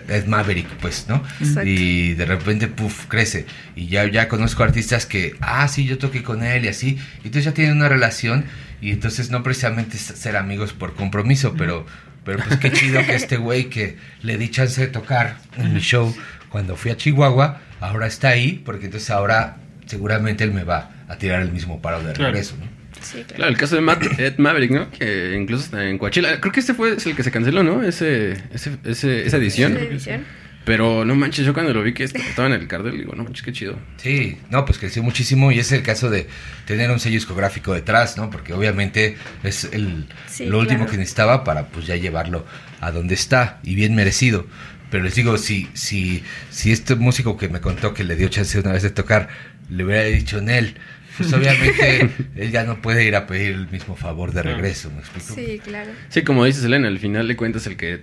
[0.08, 1.22] Ed Maverick, pues, ¿no?
[1.62, 3.44] Y de repente, puff, crece.
[3.76, 6.98] Y ya, ya conozco artistas que, ah, sí, yo toqué con él y así.
[7.22, 8.46] Y entonces ya tienen una relación
[8.80, 11.86] y entonces no precisamente ser amigos por compromiso, pero,
[12.24, 15.80] pero pues qué chido que este güey que le di chance de tocar en mi
[15.80, 16.14] show
[16.48, 21.16] cuando fui a Chihuahua, ahora está ahí, porque entonces ahora seguramente él me va a
[21.16, 22.80] tirar el mismo paro de regreso, ¿no?
[23.00, 23.50] Sí, claro.
[23.50, 24.90] el caso de Matt, Ed Maverick, ¿no?
[24.90, 26.38] Que incluso está en Coachella.
[26.40, 27.82] Creo que este fue el que se canceló, ¿no?
[27.82, 29.76] Ese, ese, ese esa edición.
[29.76, 30.24] ¿Esa edición?
[30.64, 33.42] Pero no manches, yo cuando lo vi que estaba en el cartel, digo, no manches,
[33.42, 33.78] qué chido.
[33.96, 36.28] Sí, no, pues creció muchísimo y es el caso de
[36.66, 38.28] tener un sello discográfico detrás, ¿no?
[38.28, 40.06] Porque obviamente es el,
[40.40, 42.44] lo último que necesitaba para pues ya llevarlo
[42.80, 44.46] a donde está y bien merecido.
[44.90, 48.58] Pero les digo, si, si, si este músico que me contó que le dio chance
[48.58, 49.28] una vez de tocar,
[49.70, 50.74] le hubiera dicho en él,
[51.16, 54.98] pues obviamente él ya no puede ir a pedir el mismo favor de regreso, ¿me
[54.98, 55.34] explico?
[55.34, 55.90] Sí, claro.
[56.08, 58.02] Sí, como dices Elena, al final de cuentas el que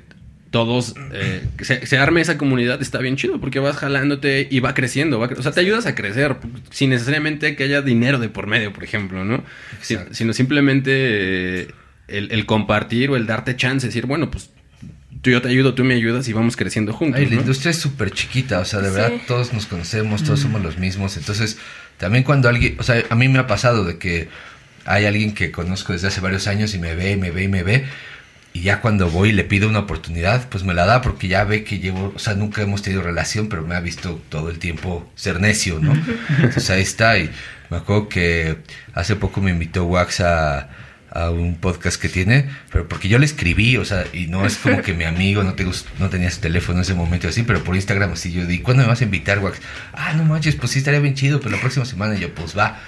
[0.52, 5.20] todos, eh, se, arme esa comunidad está bien chido porque vas jalándote y va creciendo.
[5.20, 6.38] o sea, te ayudas a crecer
[6.72, 9.44] sin necesariamente que haya dinero de por medio, por ejemplo, ¿no?
[9.82, 10.92] sino simplemente
[11.62, 11.68] eh,
[12.08, 14.52] el, compartir o el darte chance, decir, bueno, pues
[15.22, 17.20] tú yo te ayudo, tú me ayudas y vamos creciendo juntos.
[17.20, 20.78] la industria es súper chiquita, o sea, de verdad todos nos conocemos, todos somos los
[20.78, 21.18] mismos.
[21.18, 21.58] Entonces,
[21.98, 24.30] también cuando alguien, o sea, a mí me ha pasado de que
[24.86, 27.64] hay alguien que conozco desde hace varios años y me ve, me ve y me
[27.64, 28.17] ve y
[28.62, 31.64] ya cuando voy y le pido una oportunidad, pues me la da porque ya ve
[31.64, 35.10] que llevo, o sea, nunca hemos tenido relación, pero me ha visto todo el tiempo
[35.16, 35.94] ser necio, ¿no?
[36.30, 37.18] Entonces ahí está.
[37.18, 37.30] Y
[37.70, 38.58] me acuerdo que
[38.94, 40.70] hace poco me invitó Wax a,
[41.32, 44.84] un podcast que tiene, pero porque yo le escribí, o sea, y no es como
[44.84, 45.66] que mi amigo no, te,
[45.98, 48.84] no tenía su teléfono en ese momento así, pero por Instagram así yo di, ¿cuándo
[48.84, 49.60] me vas a invitar, Wax?
[49.94, 52.80] Ah, no manches, pues sí estaría bien chido, pero la próxima semana yo, pues va.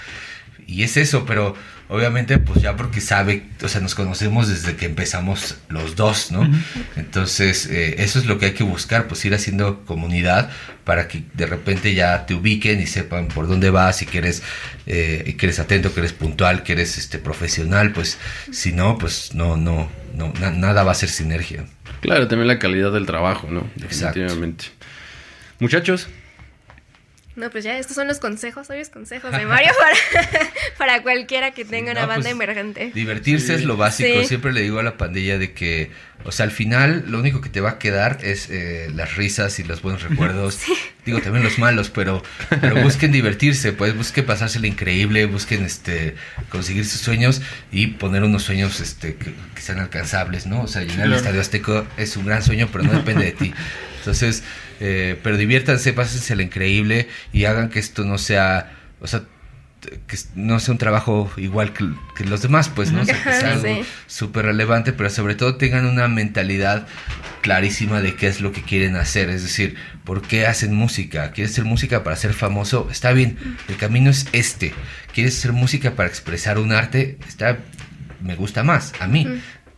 [0.67, 1.55] Y es eso, pero
[1.89, 6.49] obviamente pues ya porque sabe, o sea, nos conocemos desde que empezamos los dos, ¿no?
[6.95, 10.51] Entonces, eh, eso es lo que hay que buscar, pues ir haciendo comunidad
[10.85, 14.43] para que de repente ya te ubiquen y sepan por dónde vas, y que eres,
[14.85, 18.19] eh, que eres atento, que eres puntual, que eres este profesional, pues
[18.51, 21.65] si no, pues no, no, no, nada va a ser sinergia.
[22.01, 23.67] Claro, también la calidad del trabajo, ¿no?
[23.75, 24.65] Definitivamente.
[25.59, 26.07] Muchachos,
[27.39, 31.63] No, pues ya, estos son los consejos, sabios consejos de Mario para, para cualquiera que
[31.63, 32.91] tenga una no, banda pues, emergente.
[32.93, 34.19] Divertirse es lo básico.
[34.21, 34.27] Sí.
[34.27, 35.89] Siempre le digo a la pandilla de que,
[36.25, 39.57] o sea, al final lo único que te va a quedar es eh, las risas
[39.59, 40.59] y los buenos recuerdos.
[41.05, 42.21] Digo también los malos, pero,
[42.61, 46.15] pero busquen divertirse, pues busquen pasársela increíble, busquen este
[46.49, 50.63] conseguir sus sueños y poner unos sueños este que, que sean alcanzables, ¿no?
[50.63, 51.13] O sea, llenar el.
[51.13, 53.53] Estadio Azteca es un gran sueño, pero no depende de ti.
[53.99, 54.43] Entonces,
[54.79, 58.71] eh, pero diviértanse, pásensela increíble y hagan que esto no sea,
[59.01, 59.23] o sea,
[60.07, 63.01] que no sea un trabajo igual que, que los demás, pues, ¿no?
[63.01, 63.81] O sea, que sea algo sí.
[64.07, 66.85] súper relevante, pero sobre todo tengan una mentalidad
[67.41, 69.29] clarísima de qué es lo que quieren hacer.
[69.29, 71.31] Es decir, ¿por qué hacen música?
[71.31, 72.89] ¿Quieres hacer música para ser famoso?
[72.91, 73.37] Está bien,
[73.69, 74.73] el camino es este.
[75.13, 77.17] ¿Quieres hacer música para expresar un arte?
[77.27, 77.57] Está,
[78.21, 79.25] me gusta más, a mí.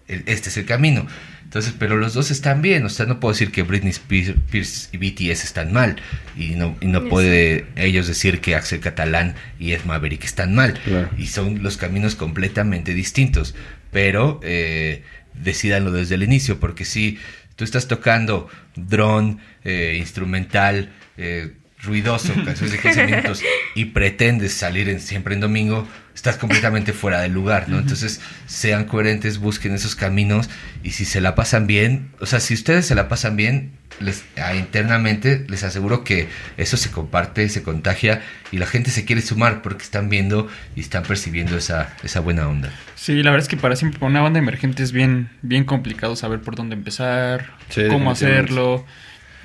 [0.08, 1.06] El- Este es el camino.
[1.52, 2.86] Entonces, pero los dos están bien.
[2.86, 5.98] O sea, no puedo decir que Britney Spears, y BTS están mal.
[6.38, 7.08] Y no, y no Sí.
[7.10, 10.80] puede ellos decir que Axel Catalán y Ed Maverick están mal.
[10.86, 11.10] Claro.
[11.18, 13.54] Y son los caminos completamente distintos.
[13.92, 17.20] Pero eh, decídanlo desde el inicio, porque si
[17.58, 18.48] tú estás tocando
[18.78, 21.52] dron, eh, instrumental, eh,
[21.84, 23.42] ruidoso, canciones de 15 minutos,
[23.76, 27.80] y pretendes salir en, siempre en domingo, estás completamente fuera del lugar, ¿no?
[27.80, 30.50] Entonces, sean coherentes, busquen esos caminos,
[30.84, 34.24] y si se la pasan bien, o sea, si ustedes se la pasan bien, les,
[34.38, 39.22] ah, internamente les aseguro que eso se comparte, se contagia, y la gente se quiere
[39.22, 42.72] sumar porque están viendo y están percibiendo esa, esa buena onda.
[42.96, 46.16] Sí, la verdad es que para siempre para una banda emergente es bien, bien complicado
[46.16, 48.86] saber por dónde empezar, Sí, cómo hacerlo.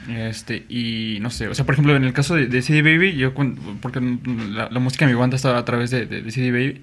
[0.09, 3.17] Este, y no sé, o sea, por ejemplo, en el caso de, de CD Baby,
[3.17, 3.35] yo,
[3.81, 6.81] porque la, la música de mi banda estaba a través de, de- de CD Baby,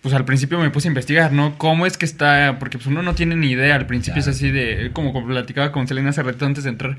[0.00, 1.58] pues al principio me puse a investigar, ¿no?
[1.58, 2.56] ¿Cómo es que está?
[2.58, 4.30] Porque pues uno no tiene ni idea, al principio Claro.
[4.30, 6.96] es así de, como como platicaba con Selena hace rato antes de entrar,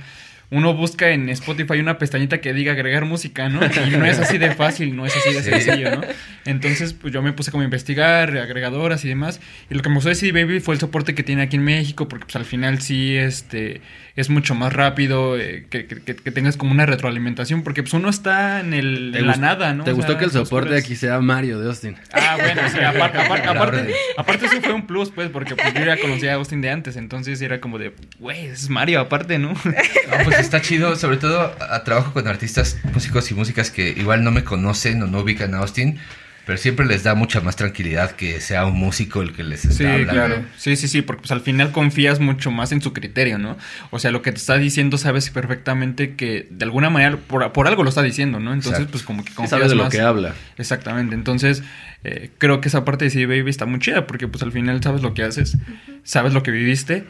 [0.51, 3.61] uno busca en Spotify una pestañita que diga agregar música, ¿no?
[3.65, 6.01] Y no es así de fácil, no es así de sencillo, ¿no?
[6.45, 9.39] Entonces, pues yo me puse como a investigar, agregadoras y demás.
[9.69, 11.63] Y lo que me gustó de CD Baby fue el soporte que tiene aquí en
[11.63, 13.81] México, porque pues al final sí, este,
[14.15, 18.59] es mucho más rápido, eh, que, que- tengas como una retroalimentación, porque pues uno está
[18.59, 19.83] en, el, ¿Te en la nada, ¿no?
[19.85, 21.95] ¿Te O gustó sea, que el soporte aquí sea Mario de Austin?
[22.13, 25.85] Ah, bueno, sí, aparte, aparte, aparte, aparte eso fue un plus, pues, porque pues, yo
[25.85, 29.49] ya conocía a Austin de antes, entonces era como de, güey, es Mario aparte, ¿no?
[29.53, 29.55] No,
[30.23, 34.31] pues está chido, sobre todo a, trabajo con artistas, músicos y músicas que igual no
[34.31, 35.97] me conocen o no ubican a Austin,
[36.45, 39.77] pero siempre les da mucha más tranquilidad que sea un músico el que les está
[39.77, 40.11] Sí, hablando.
[40.13, 40.45] claro.
[40.57, 43.57] Sí, sí, sí, porque pues al final confías mucho más en su criterio, ¿no?
[43.91, 47.67] O sea, lo que te está diciendo sabes perfectamente que de alguna manera por, por
[47.67, 48.53] algo lo está diciendo, ¿no?
[48.53, 48.91] Entonces, Exacto.
[48.91, 49.91] pues como que Sí confías sabes de lo más.
[49.93, 50.33] que habla.
[50.57, 51.13] Exactamente.
[51.13, 51.61] Entonces,
[52.03, 54.81] eh, creo que esa parte de CD Baby está muy chida porque pues al final
[54.81, 55.57] sabes lo que haces,
[56.03, 57.05] sabes lo que viviste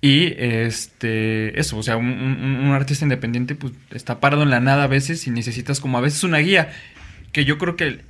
[0.00, 4.84] y este eso, o sea, un, un- artista independiente pues está parado en la nada
[4.84, 6.70] a veces y necesitas como a veces una guía.
[7.32, 8.00] Que yo creo que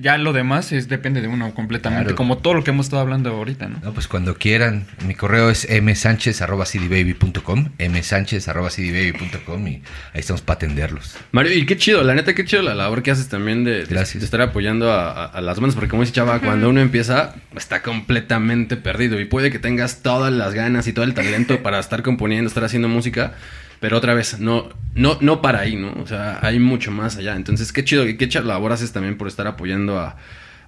[0.00, 2.16] ya lo demás es depende de uno completamente, Claro.
[2.16, 3.78] como todo lo que hemos estado hablando ahorita, ¿no?
[3.82, 9.82] No, pues cuando quieran, mi correo es msanchez.cdbaby.com, msanchez.cdbaby.com y ahí
[10.14, 11.16] estamos para atenderlos.
[11.32, 13.84] Mario, y qué chido, la neta, qué chido la labor que haces también de, de-
[13.86, 14.20] Gracias.
[14.20, 17.34] de estar apoyando a, a- a las bandas, porque como dice Chava, cuando uno empieza,
[17.56, 21.78] está completamente perdido y puede que tengas todas las ganas y todo el talento para
[21.78, 23.34] estar componiendo, estar haciendo música,
[23.80, 25.92] pero otra vez, no, no, no para ahí, ¿no?
[26.02, 27.36] O sea, hay mucho más allá.
[27.36, 30.16] Entonces, qué chido, qué labor haces también por estar apoyando a,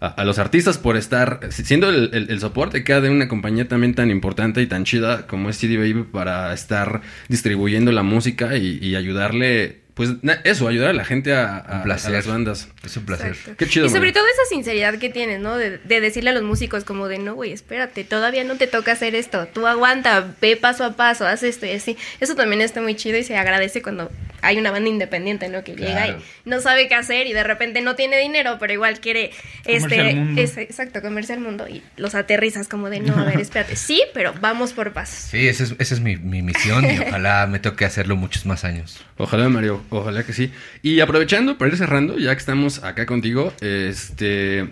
[0.01, 3.67] a- los artistas, por estar siendo el, el- el soporte que ha de una compañía
[3.69, 8.57] también tan importante y tan chida como es CD Baby para estar distribuyendo la música
[8.57, 12.13] y, y ayudarle, pues na- eso, ayudar a la gente a, a- Un placer.
[12.13, 12.69] a las bandas.
[12.85, 13.29] Es un placer.
[13.29, 13.55] Exacto.
[13.57, 15.57] Qué chido, Y sobre todo esa sinceridad que tienes, ¿no?
[15.57, 18.93] De, de decirle a los músicos como de, no, güey, espérate, todavía no te toca
[18.93, 21.97] hacer esto, tú aguanta, ve paso a paso, haz esto y así.
[22.21, 25.65] Eso también está muy chido y se agradece cuando hay una banda independiente, ¿no?
[25.65, 29.01] Que llega y no sabe qué hacer y de repente no tiene dinero, pero igual
[29.01, 29.31] quiere,
[29.65, 30.41] este, mundo.
[30.43, 34.03] es- exacto, comerse al mundo y los aterrizas como de, no, a ver, espérate, sí,
[34.13, 35.31] pero vamos por pasos.
[35.31, 38.65] Sí, esa es, esa es mi, mi misión y ojalá me toque hacerlo muchos más
[38.65, 39.03] años.
[39.17, 40.51] Ojalá, Mario, ojalá que sí.
[40.83, 44.69] Y aprovechando para ir cerrando, ya que estamos acá contigo, este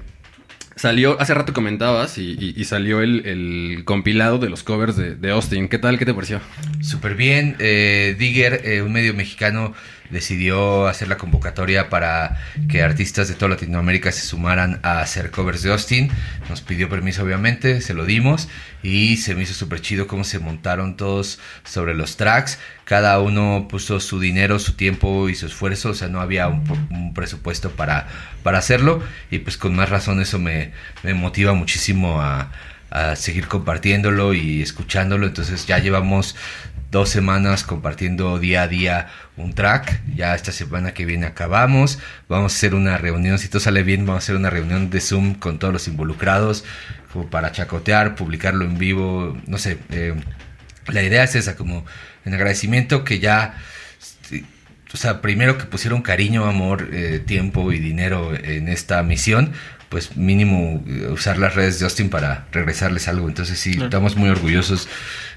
[0.77, 5.69] salió, hace rato comentabas y, y- salió el, compilado de los covers de, de Austin.
[5.69, 5.99] ¿Qué tal?
[5.99, 6.41] ¿Qué te pareció?
[6.81, 7.57] Súper bien.
[7.61, 9.73] Eh, Digger, eh, un medio mexicano,
[10.11, 15.63] decidió hacer la convocatoria para que artistas de toda Latinoamérica se sumaran a hacer covers
[15.63, 16.11] de Austin.
[16.49, 18.49] Nos pidió permiso, obviamente, se lo dimos
[18.83, 22.59] y se me hizo súper chido cómo se montaron todos sobre los tracks.
[22.85, 26.65] Cada uno puso su dinero, su tiempo y su esfuerzo, o sea, no había un,
[26.91, 28.09] un presupuesto para,
[28.45, 32.51] hacerlo y pues con más razón eso me, motiva muchísimo a
[33.17, 35.27] seguir compartiéndolo y escuchándolo.
[35.27, 36.37] Entonces ya llevamos
[36.95, 40.01] dos semanas compartiendo día a día un track.
[40.15, 41.99] Ya esta semana que viene acabamos.
[42.29, 45.01] Vamos a hacer una reunión, si todo sale bien, vamos a hacer una reunión de
[45.01, 46.65] Zoom con todos los involucrados
[47.13, 49.79] como para chacotear, publicarlo en vivo, no sé.
[49.91, 50.15] eh,
[50.89, 51.87] la idea es esa, como
[52.25, 53.55] en agradecimiento que ya
[54.95, 59.53] o sea, primero que pusieron cariño, amor, eh, tiempo y dinero en esta misión,
[59.95, 63.29] pues mínimo eh, usar las redes de Austin para regresarles algo.
[63.29, 63.85] Entonces sí, Claro.
[63.85, 64.89] estamos muy orgullosos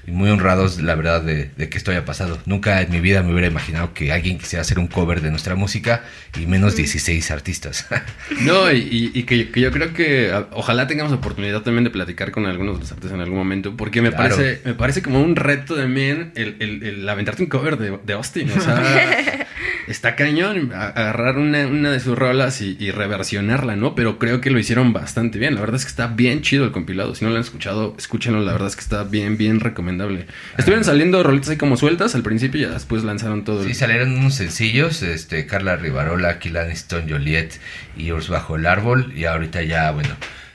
[0.04, 2.40] y muy honrados, la verdad, de, de que esto haya pasado.
[2.44, 5.54] Nunca en mi vida me hubiera imaginado que alguien quisiera hacer un cover de nuestra
[5.54, 6.02] música
[6.36, 7.86] y menos 16 artistas.
[8.40, 12.32] No, y, y- y que, que yo creo que ojalá tengamos oportunidad también de platicar
[12.32, 14.34] con algunos de los artistas en algún momento, porque me Claro.
[14.36, 18.12] parece me parece como un reto también el, el, el aventarte un cover de, de
[18.14, 18.50] Austin.
[18.50, 18.74] O sea,
[19.88, 23.94] está cañón agarrar una, una de sus rolas y, y reversionarla, ¿no?
[23.94, 25.54] Pero creo que lo hicieron bastante bien.
[25.54, 27.14] La verdad es que está bien chido el compilado.
[27.14, 28.40] Si no lo han escuchado, escúchenlo.
[28.40, 30.26] La verdad es que está bien, bien recomendable.
[30.56, 33.62] Estuvieron saliendo rolitas ahí como sueltas al principio y ya después lanzaron todo.
[33.64, 37.54] Sí, el- salieron unos sencillos, este, Carla Rivarola, Kill Aniston, Joliet
[37.96, 39.12] y Urs Bajo el Árbol.
[39.16, 40.10] Y ahorita ya, bueno,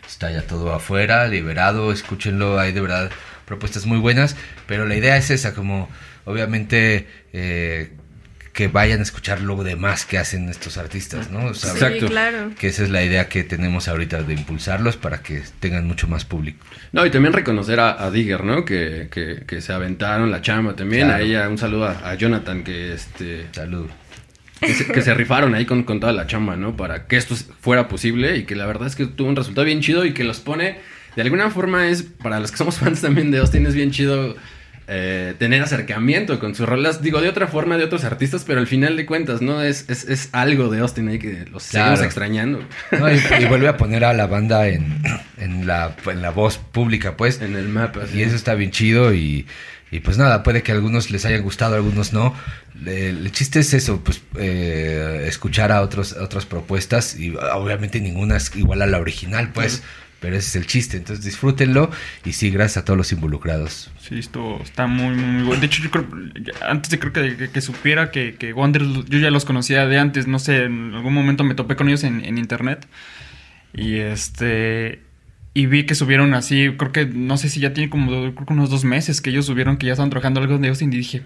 [0.07, 3.10] está ya todo afuera, liberado, escúchenlo, hay de verdad
[3.45, 4.35] propuestas muy buenas.
[4.68, 5.89] Pero la idea es esa, como
[6.26, 7.91] obviamente eh,
[8.53, 11.45] que vayan a escuchar lo demás que hacen estos artistas, ¿no?
[11.47, 12.05] O sea, Exacto.
[12.07, 12.51] Claro.
[12.57, 16.23] que esa es la idea que tenemos ahorita de impulsarlos para que tengan mucho más
[16.23, 16.63] público.
[16.91, 18.63] No, y también reconocer a, a Digger, ¿no?
[18.63, 21.07] Que, que, que se aventaron la chamba también.
[21.07, 21.23] Claro.
[21.23, 23.88] A ella, un saludo a, a Jonathan, que este Salud.
[24.59, 26.77] que se, que se rifaron ahí con, con toda la chamba, ¿no?
[26.77, 29.81] Para que esto fuera posible y que la verdad es que tuvo un resultado bien
[29.81, 30.77] chido y que los pone,
[31.15, 34.35] de alguna forma es, para los que somos fans también de Austin, es bien chido
[34.88, 38.68] eh, tener acercamiento con sus rolas, digo, de otra forma de otros artistas, pero al
[38.68, 39.61] final de cuentas, ¿no?
[39.61, 41.85] Es, es, es algo de Austin ahí que los Claro.
[41.95, 42.60] seguimos extrañando.
[42.91, 45.01] No, y, y vuelve a poner a la banda en,
[45.38, 47.41] en, la, en la voz pública, pues.
[47.41, 48.01] En el mapa.
[48.14, 49.45] Y eso está bien chido y,
[49.91, 52.34] y pues nada, puede que a algunos les haya gustado, a algunos no.
[52.85, 58.53] El, chiste es eso, pues eh, escuchar a otros, otras propuestas y obviamente ninguna es
[58.55, 59.84] igual a la original, pues.
[60.23, 61.91] Pero ese es el chiste, entonces disfrútenlo
[62.23, 63.91] y sí, gracias a todos los involucrados.
[63.99, 65.59] Sí, esto está muy, muy, bueno.
[65.59, 66.07] De hecho, yo creo,
[66.65, 70.25] antes de creo que, que, supiera que, que Wonder, yo ya los conocía de antes,
[70.25, 72.87] no sé, en algún momento me topé con ellos en, en internet.
[73.73, 75.01] Y este.
[75.53, 78.53] Y vi que subieron así, creo que, no sé si ya tiene como creo que
[78.53, 81.23] unos dos meses que ellos subieron que ya estaban trabajando algo de Austin y dije,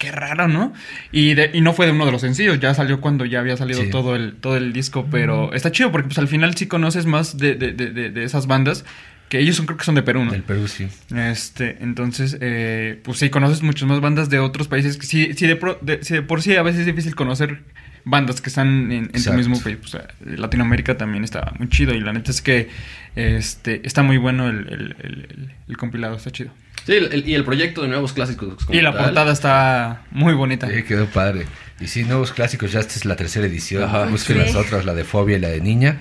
[0.00, 0.72] qué raro, ¿no?
[1.12, 3.56] Y, de- y no fue de uno de los sencillos, ya salió cuando ya había
[3.56, 3.90] salido Sí.
[3.90, 7.36] todo, el, todo el disco, pero está chido porque pues al final sí conoces más
[7.36, 8.84] de, de, de, de- de esas bandas,
[9.28, 10.32] que ellos son, creo que son de Perú, ¿no?
[10.32, 10.88] Del Perú, sí.
[11.14, 14.96] Este, entonces, eh, pues sí, conoces muchas más bandas de otros países.
[14.96, 17.60] que Sí, sí, de, pro- de- sí, de por sí a veces es difícil conocer
[18.04, 19.78] bandas que están en, en tu mismo país.
[19.80, 20.06] Pues, eh,
[20.36, 22.68] Latinoamérica también está muy chido y la neta es que
[23.16, 26.50] este, está muy bueno el, el- el- el- el compilado, está chido.
[26.86, 28.64] Sí, el- el- y el proyecto de nuevos clásicos.
[28.64, 29.04] como Y la tal.
[29.06, 30.68] portada está muy bonita.
[30.68, 31.46] Sí, quedó padre.
[31.80, 33.84] Y sí, nuevos clásicos, ya esta es la tercera edición.
[33.84, 34.04] Ajá.
[34.06, 34.42] Busquen Sí.
[34.42, 36.00] las otras, la de Fobia y la de Niña.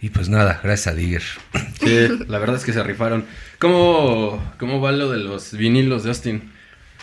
[0.00, 1.22] Y pues nada, gracias a Digger.
[1.80, 3.24] Sí, la verdad es que se rifaron.
[3.58, 6.52] ¿Cómo, cómo va lo de los vinilos de Austin?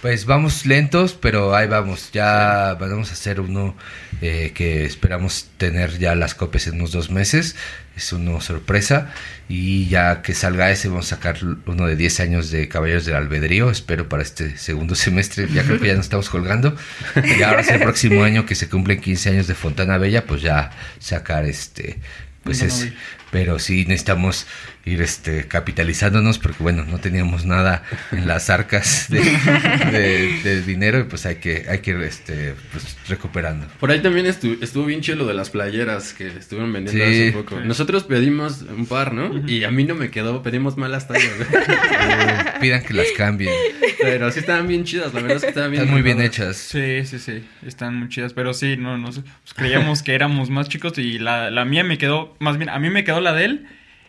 [0.06, 2.12] Pues vamos lentos, pero ahí vamos.
[2.12, 3.76] Ya vamos a hacer uno
[4.22, 7.56] eh, que esperamos tener ya las copias en unos dos meses.
[7.98, 9.12] Es una sorpresa.
[9.50, 13.16] Y ya que salga ese, vamos a sacar uno de 10 años de Caballeros del
[13.16, 13.72] Albedrío.
[13.72, 15.48] Espero para este segundo semestre.
[15.52, 16.78] Ya creo que ya nos estamos colgando.
[17.24, 20.44] Y ahora sí, el próximo año que se cumplen 15 años de Fontana Bella, pues
[20.44, 20.70] ya
[21.00, 21.98] sacar este.
[22.44, 22.62] Pues.
[22.62, 22.94] Bella.
[23.32, 24.46] Pero sí necesitamos
[24.86, 31.00] ir este capitalizándonos porque bueno, no teníamos nada en las arcas de, de- de dinero
[31.00, 33.68] y pues hay que hay que ir este pues recuperando.
[33.80, 37.22] Por ahí también estu- estuvo bien chido lo de las playeras que estuvieron vendiendo Sí.
[37.24, 37.60] hace poco.
[37.62, 39.44] Nosotros pedimos un par, ¿no?
[39.50, 41.32] Y a mí no me quedó, pedimos malas tallas.
[42.62, 43.54] pidan que las cambien.
[44.02, 46.58] Pero sí estaban bien chidas, la verdad es que estaban bien Están muy bien hechas.
[46.58, 50.50] Sí, sí, sí, están muy chidas, pero sí, no, no sé, pues creíamos que éramos
[50.50, 53.34] más chicos y la, la mía me quedó, más bien, a mí me quedó la
[53.34, 53.68] de él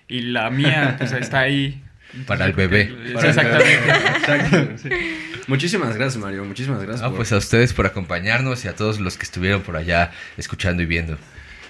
[0.08, 1.82] y la mía, pues está ahí.
[2.26, 2.94] Para el bebé.
[3.14, 3.90] Para- exactamente.
[4.18, 4.68] Exacto.
[5.48, 6.44] Muchísimas gracias, Mario.
[6.44, 9.62] Muchísimas gracias Ah, por, pues a ustedes por acompañarnos y a todos los que estuvieron
[9.62, 11.18] por allá escuchando y viendo.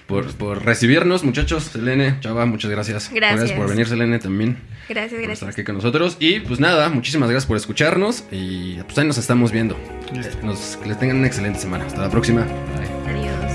[0.07, 1.65] por, por recibirnos, muchachos.
[1.65, 3.11] Selene, Chava, muchas gracias.
[3.13, 3.53] Gracias.
[3.53, 4.57] por venir, Selene, también.
[4.89, 5.51] Gracias, Por estar gracias.
[5.55, 6.17] aquí con nosotros.
[6.21, 8.25] Y pues nada, muchísimas gracias por escucharnos.
[8.31, 9.77] Y pues ahí nos estamos viendo.
[10.15, 10.39] Listo.
[10.47, 11.87] Nos, que les tengan una excelente semana.
[11.87, 12.43] Hasta la próxima.
[12.43, 13.13] Bye.
[13.21, 13.46] Adiós.